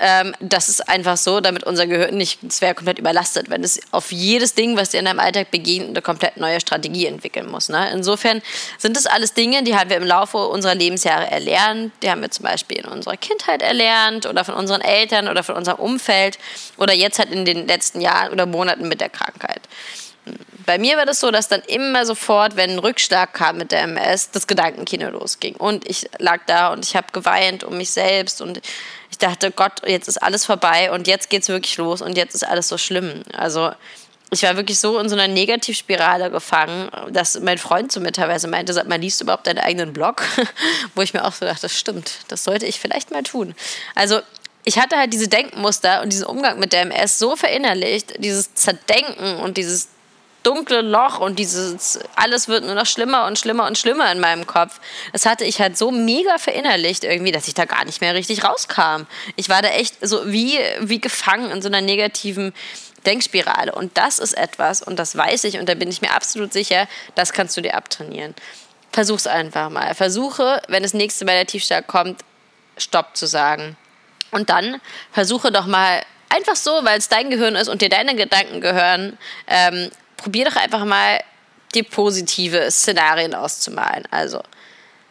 Ähm, 0.01 0.35
das 0.41 0.69
ist 0.69 0.89
einfach 0.89 1.17
so, 1.17 1.41
damit 1.41 1.65
unser 1.65 1.87
Gehirn 1.87 2.17
nicht, 2.17 2.39
wäre 2.61 2.75
komplett 2.75 2.99
überlastet, 2.99 3.51
wenn 3.51 3.65
es 3.65 3.81
auf 3.91 4.13
jedes 4.13 4.55
Ding, 4.55 4.77
was 4.77 4.91
dir 4.91 4.99
in 4.99 5.07
deinem 5.07 5.19
Alltag 5.19 5.51
begegnet, 5.51 5.91
eine 5.91 6.03
komplett 6.03 6.37
neue 6.37 6.61
Strategie 6.61 7.07
entwickeln 7.07 7.51
muss. 7.51 7.69
Ne? 7.69 7.91
Insofern 7.93 8.43
sind 8.79 8.97
das 8.97 9.07
alles 9.07 9.35
Dinge, 9.35 9.63
die 9.63 9.77
haben 9.77 9.91
wir 9.91 9.97
im 9.97 10.07
Laufe 10.07 10.39
unserer 10.39 10.75
Lebensjahre 10.75 11.31
erlernt. 11.31 11.93
Die 12.03 12.11
haben 12.11 12.23
wir 12.23 12.31
zum 12.31 12.45
Beispiel 12.45 12.79
in 12.79 12.85
unserer 12.85 13.17
Kindheit 13.17 13.63
erlernt 13.63 14.27
oder 14.27 14.45
von 14.45 14.55
unseren 14.55 14.81
Eltern 14.81 15.29
oder 15.29 15.43
von 15.43 15.57
unserem 15.57 15.79
Umfeld 15.79 16.39
oder 16.77 16.95
jetzt 16.95 17.19
halt 17.19 17.33
in 17.33 17.45
den 17.45 17.67
letzten 17.67 18.01
Jahren 18.01 18.33
oder 18.33 18.47
Monaten 18.47 18.89
mit 18.89 19.01
der 19.01 19.09
Krankheit 19.09 19.63
bei 20.69 20.77
mir 20.77 20.99
war 20.99 21.07
das 21.07 21.21
so, 21.21 21.31
dass 21.31 21.49
dann 21.49 21.63
immer 21.63 22.05
sofort, 22.05 22.57
wenn 22.57 22.69
ein 22.69 22.79
Rückschlag 22.79 23.33
kam 23.33 23.57
mit 23.57 23.73
der 23.73 23.85
MS, 23.85 24.33
das 24.33 24.47
Gedankenkino 24.47 25.09
losging. 25.09 25.57
Und 25.57 25.89
ich 25.89 26.11
lag 26.19 26.43
da 26.47 26.75
und 26.75 26.85
ich 26.85 26.95
habe 26.95 27.07
geweint 27.11 27.65
um 27.65 27.79
mich 27.79 27.91
selbst 27.91 28.43
und 28.43 28.61
ich 29.11 29.17
dachte, 29.17 29.51
Gott, 29.51 29.81
jetzt 29.87 30.09
ist 30.09 30.19
alles 30.19 30.45
vorbei 30.45 30.93
und 30.93 31.07
jetzt 31.07 31.31
geht 31.31 31.41
es 31.41 31.49
wirklich 31.49 31.79
los 31.79 32.03
und 32.03 32.19
jetzt 32.19 32.35
ist 32.35 32.47
alles 32.47 32.69
so 32.69 32.77
schlimm. 32.77 33.23
Also 33.33 33.73
ich 34.31 34.43
war 34.43 34.57
wirklich 34.57 34.79
so 34.79 34.99
in 34.99 35.09
so 35.09 35.17
einer 35.17 35.27
Negativspirale 35.27 36.31
gefangen, 36.31 36.91
dass 37.13 37.41
mein 37.41 37.57
Freund 37.57 37.91
zu 37.91 38.03
mir 38.03 38.13
teilweise 38.13 38.47
meinte, 38.47 38.75
sag 38.75 38.87
mal, 38.89 39.01
liest 39.01 39.23
du 39.23 39.25
überhaupt 39.25 39.47
deinen 39.47 39.61
eigenen 39.61 39.95
Blog? 39.95 40.23
Wo 40.95 41.01
ich 41.01 41.15
mir 41.15 41.25
auch 41.25 41.33
so 41.33 41.47
dachte, 41.47 41.63
das 41.63 41.79
stimmt, 41.79 42.13
das 42.29 42.45
sollte 42.45 42.67
ich 42.67 42.79
vielleicht 42.79 43.11
mal 43.11 43.23
tun. 43.23 43.55
Also 43.95 44.21
ich 44.65 44.79
hatte 44.79 44.99
halt 44.99 45.15
diese 45.15 45.29
Denkmuster 45.29 46.03
und 46.03 46.13
diesen 46.13 46.27
Umgang 46.27 46.59
mit 46.59 46.75
der 46.75 46.83
MS 46.83 47.19
so 47.19 47.37
verinnerlicht, 47.37 48.23
dieses 48.23 48.53
Zerdenken 48.53 49.37
und 49.39 49.57
dieses 49.57 49.89
dunkle 50.43 50.81
Loch 50.81 51.19
und 51.19 51.39
dieses 51.39 51.99
alles 52.15 52.49
wird 52.49 52.65
nur 52.65 52.75
noch 52.75 52.87
schlimmer 52.87 53.27
und 53.27 53.39
schlimmer 53.39 53.67
und 53.67 53.77
schlimmer 53.77 54.11
in 54.13 54.21
meinem 54.21 54.47
Kopf. 54.47 54.81
Das 55.13 55.27
hatte 55.27 55.45
ich 55.45 55.61
halt 55.61 55.77
so 55.77 55.91
mega 55.91 56.39
verinnerlicht 56.39 57.05
irgendwie, 57.05 57.33
dass 57.33 57.49
ich 57.49 57.55
da 57.55 57.65
gar 57.65 57.85
nicht 57.85 58.01
mehr 58.01 58.15
richtig 58.15 58.45
rauskam. 58.45 59.07
Ich 59.37 59.49
war 59.49 59.63
da 59.63 59.69
echt 59.69 59.97
so 60.01 60.31
wie, 60.31 60.59
wie 60.81 61.01
gefangen 61.01 61.51
in 61.51 61.63
so 61.63 61.69
einer 61.69 61.81
negativen 61.81 62.53
Denkspirale. 63.07 63.73
Und 63.73 63.97
das 63.97 64.19
ist 64.19 64.35
etwas, 64.35 64.83
und 64.83 64.99
das 64.99 65.17
weiß 65.17 65.45
ich, 65.45 65.59
und 65.59 65.69
da 65.69 65.75
bin 65.75 65.89
ich 65.89 66.03
mir 66.03 66.13
absolut 66.13 66.53
sicher, 66.53 66.89
das 67.15 67.33
kannst 67.33 67.57
du 67.57 67.61
dir 67.61 67.75
abtrainieren. 67.75 68.35
Versuch's 68.93 69.27
einfach 69.27 69.71
mal. 69.71 69.95
Versuche, 69.95 70.63
wenn 70.69 70.83
das 70.83 70.95
nächste 70.95 71.25
Mal 71.25 71.33
der 71.33 71.47
Tiefschlag 71.47 71.87
kommt, 71.87 72.23
Stopp 72.77 73.17
zu 73.17 73.27
sagen. 73.27 73.77
Und 74.31 74.51
dann 74.51 74.81
versuche 75.13 75.53
doch 75.53 75.67
mal 75.67 76.03
einfach 76.29 76.57
so, 76.57 76.71
weil 76.83 76.99
es 76.99 77.09
dein 77.09 77.31
Gehirn 77.31 77.57
ist 77.57 77.69
und 77.69 77.83
dir 77.83 77.89
deine 77.89 78.15
Gedanken 78.15 78.61
gehören, 78.61 79.19
ähm, 79.47 79.91
probier 80.19 80.45
doch 80.45 80.57
einfach 80.57 80.85
mal 80.85 81.21
die 81.75 81.83
positive 81.83 82.71
Szenarien 82.71 83.35
auszumalen. 83.35 84.05
Also, 84.11 84.43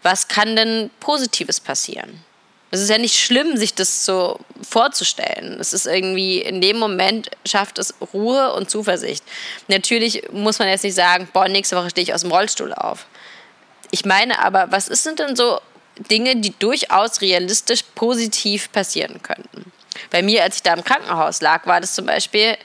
was 0.03 0.27
kann 0.27 0.55
denn 0.55 0.91
Positives 0.99 1.59
passieren? 1.59 2.23
Es 2.69 2.81
ist 2.81 2.89
ja 2.89 2.97
nicht 2.97 3.15
schlimm, 3.15 3.55
sich 3.55 3.73
das 3.73 4.05
so 4.05 4.39
vorzustellen. 4.61 5.57
Es 5.59 5.71
ist 5.71 5.87
irgendwie, 5.87 6.41
in 6.41 6.59
dem 6.59 6.77
Moment 6.77 7.31
schafft 7.45 7.79
es 7.79 7.93
Ruhe 8.13 8.53
und 8.53 8.69
Zuversicht. 8.69 9.23
Natürlich 9.69 10.23
muss 10.31 10.59
man 10.59 10.67
jetzt 10.67 10.83
nicht 10.83 10.95
sagen, 10.95 11.29
boah, 11.31 11.47
nächste 11.47 11.77
Woche 11.77 11.89
stehe 11.89 12.03
ich 12.03 12.13
aus 12.13 12.21
dem 12.21 12.31
Rollstuhl 12.31 12.73
auf. 12.73 13.07
Ich 13.91 14.03
meine 14.03 14.43
aber, 14.43 14.69
was 14.69 14.87
sind 14.87 15.19
denn 15.19 15.37
so 15.37 15.61
Dinge, 16.11 16.35
die 16.35 16.53
durchaus 16.59 17.21
realistisch 17.21 17.83
positiv 17.95 18.69
passieren 18.73 19.21
könnten? 19.23 19.71
Bei 20.11 20.21
mir, 20.21 20.43
als 20.43 20.57
ich 20.57 20.63
da 20.63 20.73
im 20.73 20.83
Krankenhaus 20.83 21.41
lag, 21.41 21.65
war 21.67 21.79
das 21.79 21.95
zum 21.95 22.05
Beispiel, 22.05 22.57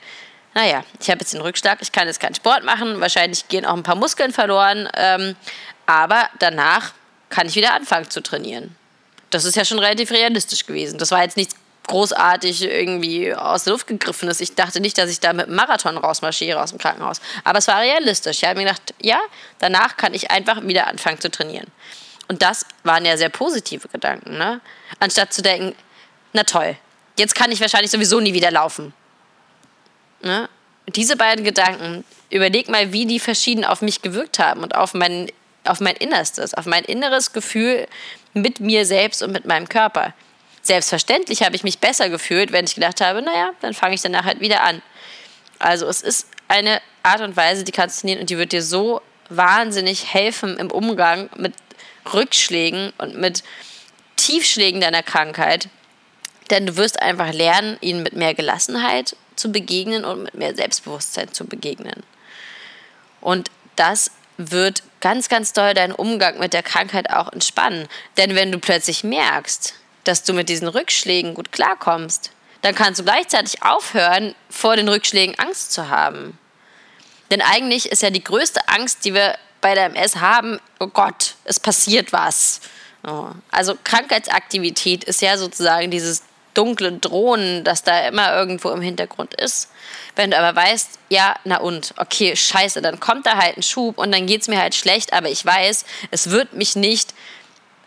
naja, 0.55 0.85
ich 1.01 1.09
habe 1.11 1.21
jetzt 1.21 1.33
den 1.33 1.41
Rückschlag, 1.41 1.81
ich 1.81 1.93
kann 1.93 2.07
jetzt 2.07 2.21
keinen 2.21 2.35
Sport 2.35 2.65
machen, 2.65 3.01
wahrscheinlich 3.01 3.49
gehen 3.49 3.65
auch 3.65 3.75
ein 3.75 3.83
paar 3.83 3.97
Muskeln 3.97 4.33
verloren, 4.33 4.89
ähm, 4.95 5.37
aber 5.87 6.29
danach 6.39 6.93
kann 7.29 7.47
ich 7.47 7.55
wieder 7.55 7.75
anfangen 7.75 8.11
zu 8.11 8.23
trainieren. 8.23 8.77
Das 9.31 9.45
ist 9.45 9.57
ja 9.57 9.65
schon 9.65 9.79
relativ 9.79 10.11
realistisch 10.11 10.67
gewesen. 10.67 10.99
Das 10.99 11.11
war 11.11 11.23
jetzt 11.23 11.39
nichts 11.39 11.57
großartig 11.89 12.63
irgendwie 12.63 13.35
aus 13.35 13.65
der 13.65 13.73
Luft 13.73 13.87
gegriffenes. 13.87 14.41
Ich 14.41 14.55
dachte 14.55 14.81
nicht, 14.81 14.99
dass 14.99 15.11
ich 15.11 15.21
da 15.21 15.33
mit 15.33 15.47
einem 15.47 15.57
Marathon 15.57 15.97
rausmarschiere 15.97 16.61
aus 16.61 16.71
dem 16.71 16.79
Krankenhaus. 16.79 17.21
Aber 17.45 17.59
es 17.59 17.67
war 17.67 17.81
realistisch. 17.81 18.39
Ich 18.39 18.45
habe 18.45 18.61
mir 18.61 18.67
gedacht, 18.67 18.95
ja, 19.01 19.19
danach 19.59 19.97
kann 19.97 20.15
ich 20.15 20.31
einfach 20.31 20.63
wieder 20.63 20.87
anfangen 20.87 21.21
zu 21.21 21.31
trainieren. 21.31 21.67
Und 22.29 22.43
das 22.43 22.67
waren 22.85 23.05
ja 23.05 23.17
sehr 23.17 23.31
positive 23.31 23.89
Gedanken, 23.89 24.39
ne? 24.39 24.61
Anstatt 25.01 25.33
zu 25.33 25.43
denken, 25.43 25.75
na 26.33 26.45
toll, 26.45 26.77
jetzt 27.19 27.35
kann 27.35 27.51
ich 27.51 27.61
wahrscheinlich 27.61 27.91
sowieso 27.91 28.21
nie 28.21 28.33
wieder 28.33 28.51
laufen. 28.51 28.95
Ne? 30.23 30.49
Diese 30.89 31.17
beiden 31.17 31.45
Gedanken, 31.45 32.05
überleg 32.31 32.69
mal, 32.69 32.93
wie 32.93 33.07
die 33.07 33.21
verschieden 33.21 33.65
auf 33.65 33.83
mich 33.83 34.03
gewirkt 34.03 34.39
haben 34.39 34.63
und 34.63 34.75
auf 34.75 34.95
mein, 34.95 35.31
auf 35.65 35.81
mein 35.81 35.97
Innerstes, 35.97 36.55
auf 36.55 36.67
mein 36.67 36.85
inneres 36.85 37.33
Gefühl 37.33 37.87
mit 38.35 38.61
mir 38.61 38.87
selbst 38.87 39.23
und 39.23 39.33
mit 39.33 39.45
meinem 39.45 39.69
Körper. 39.69 40.15
Selbstverständlich 40.63 41.43
habe 41.43 41.57
ich 41.57 41.65
mich 41.65 41.79
besser 41.79 42.09
gefühlt, 42.09 42.53
wenn 42.53 42.65
ich 42.65 42.75
gedacht 42.75 43.01
habe, 43.01 43.21
naja, 43.21 43.51
dann 43.61 43.75
fange 43.75 43.95
ich 43.95 44.01
danach 44.01 44.25
halt 44.25 44.41
wieder 44.41 44.63
an. 44.63 44.81
Also 45.59 45.87
es 45.87 46.03
ist 46.03 46.29
eine 46.49 46.81
Art 47.03 47.21
und 47.21 47.37
Weise, 47.37 47.65
die 47.65 47.73
kannst 47.73 48.03
du 48.03 48.07
nehmen 48.07 48.21
und 48.21 48.31
die 48.31 48.39
wird 48.39 48.53
dir 48.53 48.63
so 48.63 49.01
wahnsinnig 49.29 50.13
helfen 50.13 50.59
im 50.59 50.71
Umgang 50.71 51.31
mit 51.37 51.55
Rückschlägen 52.13 52.93
und 52.99 53.17
mit 53.17 53.43
Tiefschlägen 54.17 54.81
deiner 54.81 55.03
Krankheit. 55.03 55.69
Denn 56.51 56.67
du 56.67 56.77
wirst 56.77 57.01
einfach 57.01 57.33
lernen, 57.33 57.79
ihnen 57.81 58.03
mit 58.03 58.15
mehr 58.15 58.35
Gelassenheit 58.35 59.17
zu 59.43 59.51
begegnen 59.51 60.05
und 60.05 60.23
mit 60.23 60.35
mehr 60.35 60.55
Selbstbewusstsein 60.55 61.33
zu 61.33 61.45
begegnen. 61.45 62.05
Und 63.21 63.51
das 63.77 64.13
wird 64.37 64.83
ganz, 65.01 65.29
ganz 65.29 65.53
doll 65.53 65.75
deinen 65.75 65.93
Umgang 65.93 66.39
mit 66.39 66.53
der 66.53 66.63
Krankheit 66.63 67.11
auch 67.11 67.33
entspannen. 67.33 67.89
Denn 68.17 68.35
wenn 68.37 68.53
du 68.53 68.59
plötzlich 68.59 69.03
merkst, 69.03 69.75
dass 70.05 70.23
du 70.23 70.33
mit 70.33 70.49
diesen 70.49 70.69
Rückschlägen 70.69 71.35
gut 71.35 71.53
klarkommst, 71.53 72.31
dann 72.63 72.75
kannst 72.75 73.01
du 73.01 73.05
gleichzeitig 73.05 73.63
aufhören, 73.63 74.35
vor 74.49 74.77
den 74.77 74.89
Rückschlägen 74.89 75.39
Angst 75.39 75.73
zu 75.73 75.89
haben. 75.89 76.39
Denn 77.31 77.43
eigentlich 77.43 77.91
ist 77.91 78.03
ja 78.03 78.11
die 78.11 78.23
größte 78.23 78.69
Angst, 78.69 79.05
die 79.05 79.15
wir 79.15 79.37
bei 79.61 79.75
der 79.75 79.87
MS 79.87 80.17
haben, 80.17 80.61
oh 80.79 80.87
Gott, 80.87 81.35
es 81.45 81.59
passiert 81.59 82.13
was. 82.13 82.61
Oh. 83.05 83.31
Also 83.51 83.77
Krankheitsaktivität 83.83 85.03
ist 85.03 85.21
ja 85.23 85.37
sozusagen 85.37 85.91
dieses 85.91 86.23
dunkle 86.55 86.93
Drohnen, 86.93 87.65
das 87.65 87.83
da 87.83 88.07
immer 88.09 88.35
irgendwo 88.35 88.71
im 88.71 88.81
Hintergrund 88.81 89.35
ist. 89.35 89.71
Wenn 90.17 90.31
du 90.31 90.39
aber 90.39 90.55
weißt, 90.55 90.99
ja, 91.09 91.37
na 91.45 91.59
und, 91.59 91.95
okay, 91.97 92.37
scheiße, 92.37 92.83
dann 92.83 93.01
kommt 93.01 93.27
da 93.27 93.37
halt 93.37 93.57
ein 93.57 93.63
Schub 93.63 93.99
und 93.99 94.13
dann 94.13 94.27
geht 94.27 94.43
es 94.43 94.49
mir 94.49 94.61
halt 94.61 94.75
schlecht, 94.75 95.13
aber 95.13 95.29
ich 95.29 95.45
weiß, 95.45 95.85
es 96.11 96.31
wird 96.31 96.53
mich 96.53 96.77
nicht 96.77 97.15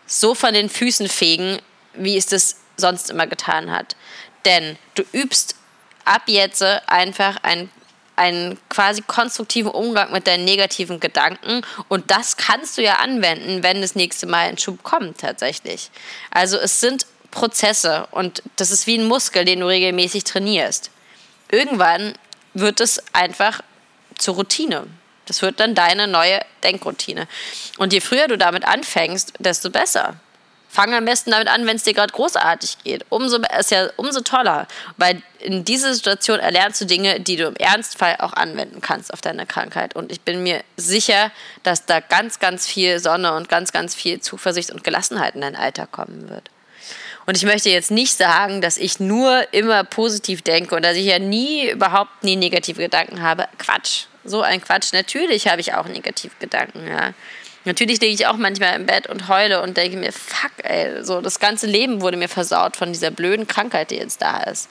so 0.06 0.34
von 0.34 0.54
den 0.54 0.68
Füßen 0.68 1.08
fegen, 1.08 1.58
wie 1.94 2.16
es 2.16 2.26
das 2.26 2.56
sonst 2.76 3.10
immer 3.10 3.26
getan 3.26 3.70
hat. 3.70 3.96
Denn 4.44 4.78
du 4.94 5.02
übst 5.12 5.56
ab 6.04 6.22
jetzt 6.26 6.62
einfach 6.62 7.36
einen, 7.42 7.70
einen 8.14 8.58
quasi 8.68 9.02
konstruktiven 9.02 9.70
Umgang 9.70 10.12
mit 10.12 10.26
deinen 10.26 10.44
negativen 10.44 11.00
Gedanken 11.00 11.62
und 11.88 12.10
das 12.10 12.36
kannst 12.36 12.78
du 12.78 12.82
ja 12.82 12.94
anwenden, 12.94 13.62
wenn 13.62 13.82
das 13.82 13.94
nächste 13.94 14.26
Mal 14.26 14.48
ein 14.48 14.58
Schub 14.58 14.82
kommt 14.82 15.18
tatsächlich. 15.18 15.90
Also 16.30 16.58
es 16.58 16.80
sind 16.80 17.06
Prozesse 17.36 18.08
und 18.12 18.42
das 18.56 18.70
ist 18.70 18.86
wie 18.86 18.96
ein 18.96 19.06
Muskel, 19.06 19.44
den 19.44 19.60
du 19.60 19.66
regelmäßig 19.66 20.24
trainierst. 20.24 20.90
Irgendwann 21.50 22.14
wird 22.54 22.80
es 22.80 23.02
einfach 23.12 23.60
zur 24.16 24.36
Routine. 24.36 24.86
Das 25.26 25.42
wird 25.42 25.60
dann 25.60 25.74
deine 25.74 26.06
neue 26.06 26.40
Denkroutine. 26.64 27.28
Und 27.76 27.92
je 27.92 28.00
früher 28.00 28.26
du 28.26 28.38
damit 28.38 28.64
anfängst, 28.66 29.34
desto 29.38 29.68
besser. 29.68 30.16
Fang 30.70 30.94
am 30.94 31.04
besten 31.04 31.30
damit 31.30 31.48
an, 31.48 31.66
wenn 31.66 31.76
es 31.76 31.82
dir 31.82 31.92
gerade 31.92 32.12
großartig 32.12 32.78
geht. 32.82 33.04
Umso 33.10 33.38
ist 33.58 33.70
ja 33.70 33.90
umso 33.96 34.20
toller, 34.20 34.66
weil 34.96 35.22
in 35.38 35.64
dieser 35.64 35.92
Situation 35.92 36.38
erlernst 36.38 36.80
du 36.80 36.86
Dinge, 36.86 37.20
die 37.20 37.36
du 37.36 37.48
im 37.48 37.56
Ernstfall 37.56 38.16
auch 38.18 38.32
anwenden 38.32 38.80
kannst 38.80 39.12
auf 39.12 39.20
deine 39.20 39.44
Krankheit. 39.44 39.94
Und 39.94 40.10
ich 40.10 40.22
bin 40.22 40.42
mir 40.42 40.64
sicher, 40.78 41.30
dass 41.64 41.84
da 41.84 42.00
ganz, 42.00 42.38
ganz 42.38 42.66
viel 42.66 42.98
Sonne 42.98 43.34
und 43.34 43.50
ganz, 43.50 43.72
ganz 43.72 43.94
viel 43.94 44.20
Zuversicht 44.20 44.70
und 44.70 44.84
Gelassenheit 44.84 45.34
in 45.34 45.42
dein 45.42 45.56
Alter 45.56 45.86
kommen 45.86 46.30
wird. 46.30 46.50
Und 47.26 47.36
ich 47.36 47.44
möchte 47.44 47.70
jetzt 47.70 47.90
nicht 47.90 48.16
sagen, 48.16 48.60
dass 48.60 48.78
ich 48.78 49.00
nur 49.00 49.52
immer 49.52 49.82
positiv 49.82 50.42
denke 50.42 50.76
und 50.76 50.84
dass 50.84 50.96
ich 50.96 51.06
ja 51.06 51.18
nie, 51.18 51.68
überhaupt 51.70 52.22
nie 52.22 52.36
negative 52.36 52.80
Gedanken 52.80 53.20
habe. 53.20 53.48
Quatsch. 53.58 54.04
So 54.24 54.42
ein 54.42 54.60
Quatsch. 54.60 54.92
Natürlich 54.92 55.48
habe 55.48 55.60
ich 55.60 55.74
auch 55.74 55.86
negative 55.86 56.32
Gedanken, 56.38 56.86
ja. 56.86 57.12
Natürlich 57.64 58.00
liege 58.00 58.14
ich 58.14 58.28
auch 58.28 58.36
manchmal 58.36 58.76
im 58.76 58.86
Bett 58.86 59.08
und 59.08 59.26
heule 59.26 59.60
und 59.60 59.76
denke 59.76 59.96
mir, 59.96 60.12
fuck, 60.12 60.52
ey, 60.62 61.04
so 61.04 61.20
das 61.20 61.40
ganze 61.40 61.66
Leben 61.66 62.00
wurde 62.00 62.16
mir 62.16 62.28
versaut 62.28 62.76
von 62.76 62.92
dieser 62.92 63.10
blöden 63.10 63.48
Krankheit, 63.48 63.90
die 63.90 63.96
jetzt 63.96 64.22
da 64.22 64.44
ist. 64.44 64.68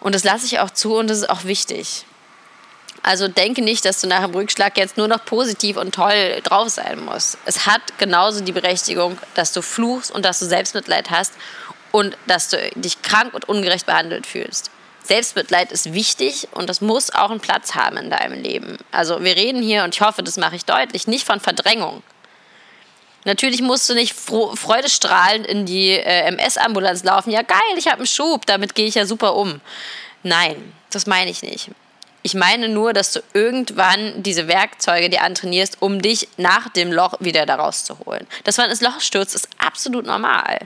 Und 0.00 0.16
das 0.16 0.24
lasse 0.24 0.44
ich 0.44 0.58
auch 0.58 0.70
zu 0.70 0.96
und 0.96 1.08
das 1.08 1.18
ist 1.18 1.30
auch 1.30 1.44
wichtig. 1.44 2.04
Also 3.02 3.28
denke 3.28 3.62
nicht, 3.62 3.84
dass 3.84 4.00
du 4.00 4.06
nach 4.06 4.24
dem 4.24 4.34
Rückschlag 4.34 4.76
jetzt 4.76 4.96
nur 4.96 5.08
noch 5.08 5.24
positiv 5.24 5.76
und 5.76 5.94
toll 5.94 6.40
drauf 6.42 6.68
sein 6.68 7.04
musst. 7.04 7.38
Es 7.44 7.66
hat 7.66 7.80
genauso 7.98 8.42
die 8.42 8.52
Berechtigung, 8.52 9.18
dass 9.34 9.52
du 9.52 9.62
fluchst 9.62 10.10
und 10.10 10.24
dass 10.24 10.40
du 10.40 10.46
Selbstmitleid 10.46 11.10
hast 11.10 11.34
und 11.92 12.16
dass 12.26 12.50
du 12.50 12.58
dich 12.74 13.02
krank 13.02 13.34
und 13.34 13.48
ungerecht 13.48 13.86
behandelt 13.86 14.26
fühlst. 14.26 14.70
Selbstmitleid 15.04 15.72
ist 15.72 15.94
wichtig 15.94 16.48
und 16.52 16.68
das 16.68 16.82
muss 16.82 17.10
auch 17.14 17.30
einen 17.30 17.40
Platz 17.40 17.74
haben 17.74 17.96
in 17.96 18.10
deinem 18.10 18.42
Leben. 18.42 18.76
Also 18.92 19.22
wir 19.22 19.36
reden 19.36 19.62
hier, 19.62 19.84
und 19.84 19.94
ich 19.94 20.02
hoffe, 20.02 20.22
das 20.22 20.36
mache 20.36 20.56
ich 20.56 20.66
deutlich, 20.66 21.06
nicht 21.06 21.24
von 21.24 21.40
Verdrängung. 21.40 22.02
Natürlich 23.24 23.62
musst 23.62 23.88
du 23.88 23.94
nicht 23.94 24.14
freudestrahlend 24.14 25.46
in 25.46 25.66
die 25.66 25.90
äh, 25.90 26.26
MS-Ambulanz 26.28 27.04
laufen. 27.04 27.30
Ja, 27.30 27.42
geil, 27.42 27.58
ich 27.76 27.86
habe 27.86 27.98
einen 27.98 28.06
Schub, 28.06 28.46
damit 28.46 28.74
gehe 28.74 28.86
ich 28.86 28.94
ja 28.96 29.06
super 29.06 29.34
um. 29.34 29.60
Nein, 30.22 30.72
das 30.90 31.06
meine 31.06 31.30
ich 31.30 31.42
nicht. 31.42 31.70
Ich 32.28 32.34
meine 32.34 32.68
nur, 32.68 32.92
dass 32.92 33.14
du 33.14 33.20
irgendwann 33.32 34.22
diese 34.22 34.48
Werkzeuge 34.48 35.08
dir 35.08 35.22
antrainierst, 35.22 35.80
um 35.80 36.02
dich 36.02 36.28
nach 36.36 36.68
dem 36.68 36.92
Loch 36.92 37.14
wieder 37.20 37.46
da 37.46 37.54
rauszuholen. 37.54 38.26
Dass 38.44 38.58
man 38.58 38.68
ins 38.68 38.82
Loch 38.82 39.00
stürzt, 39.00 39.34
ist 39.34 39.48
absolut 39.56 40.04
normal. 40.04 40.58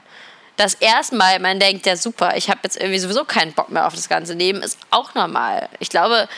Das 0.56 0.74
erste 0.74 1.14
Mal, 1.14 1.38
man 1.38 1.60
denkt, 1.60 1.86
ja 1.86 1.94
super, 1.94 2.36
ich 2.36 2.50
habe 2.50 2.58
jetzt 2.64 2.78
irgendwie 2.78 2.98
sowieso 2.98 3.24
keinen 3.24 3.52
Bock 3.52 3.68
mehr 3.68 3.86
auf 3.86 3.94
das 3.94 4.08
ganze 4.08 4.32
Leben, 4.32 4.60
ist 4.60 4.76
auch 4.90 5.14
normal. 5.14 5.68
Ich 5.78 5.88
glaube, 5.88 6.28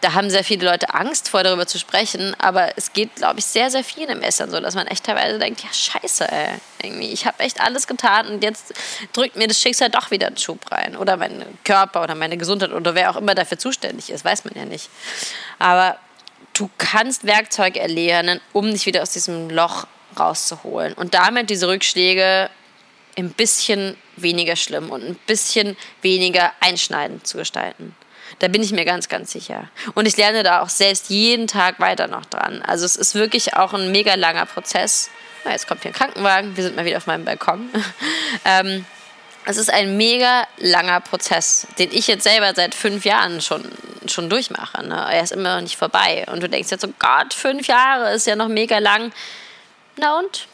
da 0.00 0.14
haben 0.14 0.30
sehr 0.30 0.44
viele 0.44 0.66
Leute 0.66 0.94
Angst 0.94 1.28
vor, 1.28 1.42
darüber 1.42 1.66
zu 1.66 1.78
sprechen, 1.78 2.34
aber 2.38 2.76
es 2.76 2.92
geht, 2.92 3.16
glaube 3.16 3.38
ich, 3.38 3.44
sehr, 3.44 3.70
sehr 3.70 3.84
vielen 3.84 4.08
im 4.10 4.22
Essen 4.22 4.50
so, 4.50 4.60
dass 4.60 4.74
man 4.74 4.86
echt 4.86 5.04
teilweise 5.04 5.38
denkt, 5.38 5.62
ja 5.62 5.72
scheiße, 5.72 6.30
ey, 6.30 6.54
irgendwie, 6.82 7.12
ich 7.12 7.26
habe 7.26 7.40
echt 7.40 7.60
alles 7.60 7.86
getan 7.86 8.28
und 8.28 8.42
jetzt 8.42 8.72
drückt 9.12 9.36
mir 9.36 9.46
das 9.46 9.60
Schicksal 9.60 9.90
doch 9.90 10.10
wieder 10.10 10.28
einen 10.28 10.38
Schub 10.38 10.70
rein. 10.70 10.96
Oder 10.96 11.16
mein 11.16 11.44
Körper 11.64 12.02
oder 12.02 12.14
meine 12.14 12.36
Gesundheit 12.36 12.72
oder 12.72 12.94
wer 12.94 13.10
auch 13.10 13.16
immer 13.16 13.34
dafür 13.34 13.58
zuständig 13.58 14.10
ist, 14.10 14.24
weiß 14.24 14.44
man 14.44 14.54
ja 14.56 14.64
nicht. 14.64 14.88
Aber 15.58 15.98
du 16.54 16.70
kannst 16.78 17.26
Werkzeuge 17.26 17.80
erlernen, 17.80 18.40
um 18.52 18.70
dich 18.70 18.86
wieder 18.86 19.02
aus 19.02 19.12
diesem 19.12 19.50
Loch 19.50 19.86
rauszuholen 20.18 20.94
und 20.94 21.14
damit 21.14 21.50
diese 21.50 21.68
Rückschläge 21.68 22.50
ein 23.16 23.30
bisschen 23.30 23.96
weniger 24.16 24.56
schlimm 24.56 24.90
und 24.90 25.02
ein 25.04 25.18
bisschen 25.26 25.76
weniger 26.02 26.52
einschneidend 26.60 27.26
zu 27.26 27.36
gestalten. 27.38 27.94
Da 28.40 28.48
bin 28.48 28.62
ich 28.62 28.72
mir 28.72 28.84
ganz, 28.84 29.08
ganz 29.08 29.32
sicher. 29.32 29.68
Und 29.94 30.06
ich 30.06 30.16
lerne 30.16 30.42
da 30.42 30.62
auch 30.62 30.70
selbst 30.70 31.10
jeden 31.10 31.46
Tag 31.46 31.78
weiter 31.78 32.08
noch 32.08 32.24
dran. 32.24 32.62
Also 32.62 32.84
es 32.84 32.96
ist 32.96 33.14
wirklich 33.14 33.54
auch 33.54 33.74
ein 33.74 33.92
mega 33.92 34.14
langer 34.14 34.46
Prozess. 34.46 35.10
Jetzt 35.44 35.68
kommt 35.68 35.82
hier 35.82 35.92
ein 35.92 35.94
Krankenwagen, 35.94 36.56
wir 36.56 36.64
sind 36.64 36.74
mal 36.74 36.84
wieder 36.84 36.96
auf 36.96 37.06
meinem 37.06 37.24
Balkon. 37.24 37.70
ähm, 38.44 38.84
es 39.44 39.56
ist 39.56 39.70
ein 39.70 39.96
mega 39.96 40.46
langer 40.58 41.00
Prozess, 41.00 41.66
den 41.78 41.92
ich 41.92 42.06
jetzt 42.06 42.24
selber 42.24 42.52
seit 42.54 42.74
fünf 42.74 43.04
Jahren 43.04 43.40
schon, 43.40 43.64
schon 44.06 44.28
durchmache. 44.30 44.86
Ne? 44.86 45.06
Er 45.10 45.22
ist 45.22 45.32
immer 45.32 45.56
noch 45.56 45.62
nicht 45.62 45.76
vorbei. 45.76 46.26
Und 46.30 46.42
du 46.42 46.48
denkst 46.48 46.70
jetzt 46.70 46.82
so, 46.82 46.88
Gott, 46.98 47.34
fünf 47.34 47.66
Jahre 47.66 48.12
ist 48.12 48.26
ja 48.26 48.36
noch 48.36 48.48
mega 48.48 48.78
lang. 48.78 49.12
Na 49.96 50.18
und? 50.18 50.46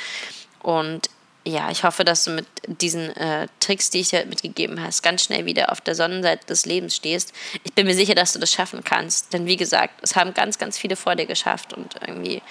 Und 0.60 1.10
ja, 1.48 1.70
ich 1.70 1.82
hoffe, 1.82 2.04
dass 2.04 2.24
du 2.24 2.30
mit 2.30 2.46
diesen 2.66 3.16
äh, 3.16 3.48
Tricks, 3.60 3.90
die 3.90 4.00
ich 4.00 4.10
dir 4.10 4.26
mitgegeben 4.26 4.82
hast, 4.82 5.02
ganz 5.02 5.24
schnell 5.24 5.46
wieder 5.46 5.72
auf 5.72 5.80
der 5.80 5.94
Sonnenseite 5.94 6.46
des 6.46 6.66
Lebens 6.66 6.94
stehst. 6.94 7.32
Ich 7.64 7.72
bin 7.72 7.86
mir 7.86 7.94
sicher, 7.94 8.14
dass 8.14 8.34
du 8.34 8.38
das 8.38 8.52
schaffen 8.52 8.84
kannst. 8.84 9.32
Denn 9.32 9.46
wie 9.46 9.56
gesagt, 9.56 9.94
es 10.02 10.14
haben 10.14 10.34
ganz, 10.34 10.58
ganz 10.58 10.76
viele 10.76 10.96
vor 10.96 11.16
dir 11.16 11.26
geschafft 11.26 11.72
und 11.72 11.96
irgendwie 12.06 12.42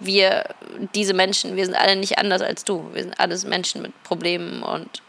wir, 0.00 0.44
diese 0.94 1.14
Menschen, 1.14 1.56
wir 1.56 1.66
sind 1.66 1.74
alle 1.74 1.96
nicht 1.96 2.18
anders 2.18 2.42
als 2.42 2.64
du. 2.64 2.92
Wir 2.92 3.02
sind 3.02 3.20
alles 3.20 3.44
Menschen 3.44 3.82
mit 3.82 4.02
Problemen 4.02 4.62
und 4.62 5.02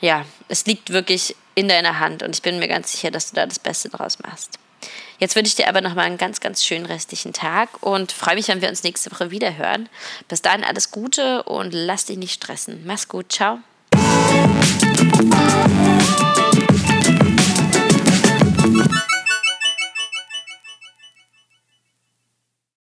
ja, 0.00 0.24
es 0.48 0.64
liegt 0.64 0.90
wirklich 0.90 1.36
in 1.54 1.68
deiner 1.68 1.98
Hand 1.98 2.22
und 2.22 2.34
ich 2.34 2.42
bin 2.42 2.58
mir 2.58 2.68
ganz 2.68 2.92
sicher, 2.92 3.10
dass 3.10 3.30
du 3.30 3.36
da 3.36 3.46
das 3.46 3.58
Beste 3.58 3.90
draus 3.90 4.18
machst. 4.20 4.58
Jetzt 5.18 5.36
wünsche 5.36 5.48
ich 5.48 5.56
dir 5.56 5.68
aber 5.68 5.80
nochmal 5.80 6.06
einen 6.06 6.18
ganz, 6.18 6.40
ganz 6.40 6.64
schönen 6.64 6.86
restlichen 6.86 7.32
Tag 7.32 7.68
und 7.82 8.12
freue 8.12 8.36
mich, 8.36 8.48
wenn 8.48 8.62
wir 8.62 8.68
uns 8.68 8.82
nächste 8.82 9.10
Woche 9.12 9.30
wieder 9.30 9.56
hören. 9.56 9.88
Bis 10.28 10.42
dahin 10.42 10.64
alles 10.64 10.90
Gute 10.90 11.42
und 11.42 11.72
lass 11.72 12.06
dich 12.06 12.16
nicht 12.16 12.34
stressen. 12.34 12.82
Mach's 12.86 13.08
gut. 13.08 13.32
Ciao. 13.32 13.60